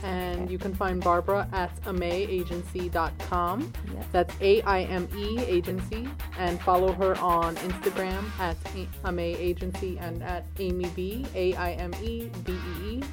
And 0.03 0.49
you 0.49 0.57
can 0.57 0.73
find 0.73 1.01
Barbara 1.03 1.47
at 1.51 1.75
aimeagency.com. 1.83 3.73
Yep. 3.93 4.05
That's 4.11 4.33
A 4.41 4.61
I 4.61 4.81
M 4.83 5.07
E 5.15 5.39
agency. 5.39 6.07
And 6.37 6.61
follow 6.61 6.93
her 6.93 7.17
on 7.19 7.55
Instagram 7.57 8.23
at 8.39 8.57
A- 8.75 8.87
AIME 9.07 9.19
Agency 9.19 9.97
and 9.99 10.21
at 10.23 10.45
Amy 10.59 10.89
B, 10.95 11.25
A 11.35 11.53
I 11.55 11.71
M 11.73 11.93
E 12.03 12.29
B 12.43 12.53
E 12.53 12.89
E. 12.89 13.03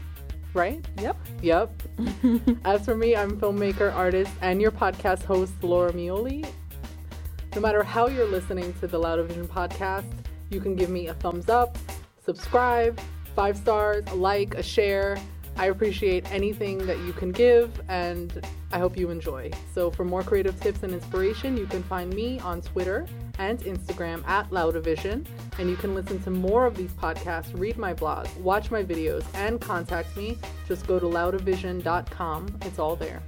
Right? 0.52 0.86
Yep. 1.00 1.16
Yep. 1.42 1.82
As 2.64 2.84
for 2.84 2.96
me, 2.96 3.16
I'm 3.16 3.40
filmmaker, 3.40 3.92
artist, 3.92 4.30
and 4.40 4.60
your 4.62 4.70
podcast 4.70 5.24
host, 5.24 5.52
Laura 5.62 5.92
Mioli. 5.92 6.46
No 7.54 7.60
matter 7.60 7.82
how 7.82 8.08
you're 8.08 8.26
listening 8.28 8.72
to 8.80 8.86
the 8.86 8.98
Louder 8.98 9.24
Vision 9.24 9.48
podcast, 9.48 10.10
you 10.50 10.60
can 10.60 10.76
give 10.76 10.90
me 10.90 11.08
a 11.08 11.14
thumbs 11.14 11.48
up, 11.48 11.76
subscribe, 12.24 13.00
five 13.34 13.56
stars, 13.56 14.04
a 14.08 14.14
like, 14.14 14.54
a 14.54 14.62
share. 14.62 15.18
I 15.56 15.66
appreciate 15.66 16.30
anything 16.32 16.78
that 16.86 16.98
you 17.00 17.12
can 17.12 17.32
give, 17.32 17.80
and 17.88 18.44
I 18.72 18.78
hope 18.78 18.96
you 18.96 19.10
enjoy. 19.10 19.50
So, 19.72 19.90
for 19.90 20.04
more 20.04 20.22
creative 20.22 20.60
tips 20.60 20.82
and 20.82 20.92
inspiration, 20.92 21.56
you 21.56 21.66
can 21.66 21.82
find 21.84 22.12
me 22.12 22.40
on 22.40 22.60
Twitter 22.60 23.06
and 23.38 23.58
Instagram 23.60 24.26
at 24.26 24.50
Loudavision, 24.50 25.26
and 25.58 25.70
you 25.70 25.76
can 25.76 25.94
listen 25.94 26.22
to 26.22 26.30
more 26.30 26.66
of 26.66 26.76
these 26.76 26.92
podcasts, 26.92 27.58
read 27.58 27.76
my 27.76 27.94
blog, 27.94 28.28
watch 28.36 28.70
my 28.70 28.82
videos, 28.82 29.24
and 29.34 29.60
contact 29.60 30.16
me. 30.16 30.38
Just 30.66 30.86
go 30.86 30.98
to 30.98 31.06
loudavision.com. 31.06 32.58
It's 32.62 32.78
all 32.78 32.96
there. 32.96 33.22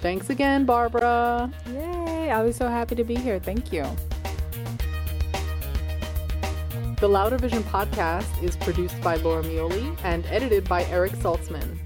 Thanks 0.00 0.30
again, 0.30 0.64
Barbara. 0.64 1.50
Yay! 1.66 2.30
I 2.30 2.42
was 2.42 2.56
so 2.56 2.68
happy 2.68 2.94
to 2.96 3.04
be 3.04 3.14
here. 3.14 3.38
Thank 3.38 3.72
you. 3.72 3.84
The 7.02 7.08
Louder 7.08 7.36
Vision 7.36 7.64
podcast 7.64 8.40
is 8.44 8.54
produced 8.54 9.00
by 9.00 9.16
Laura 9.16 9.42
Mioli 9.42 9.98
and 10.04 10.24
edited 10.26 10.68
by 10.68 10.84
Eric 10.84 11.10
Saltzman. 11.14 11.81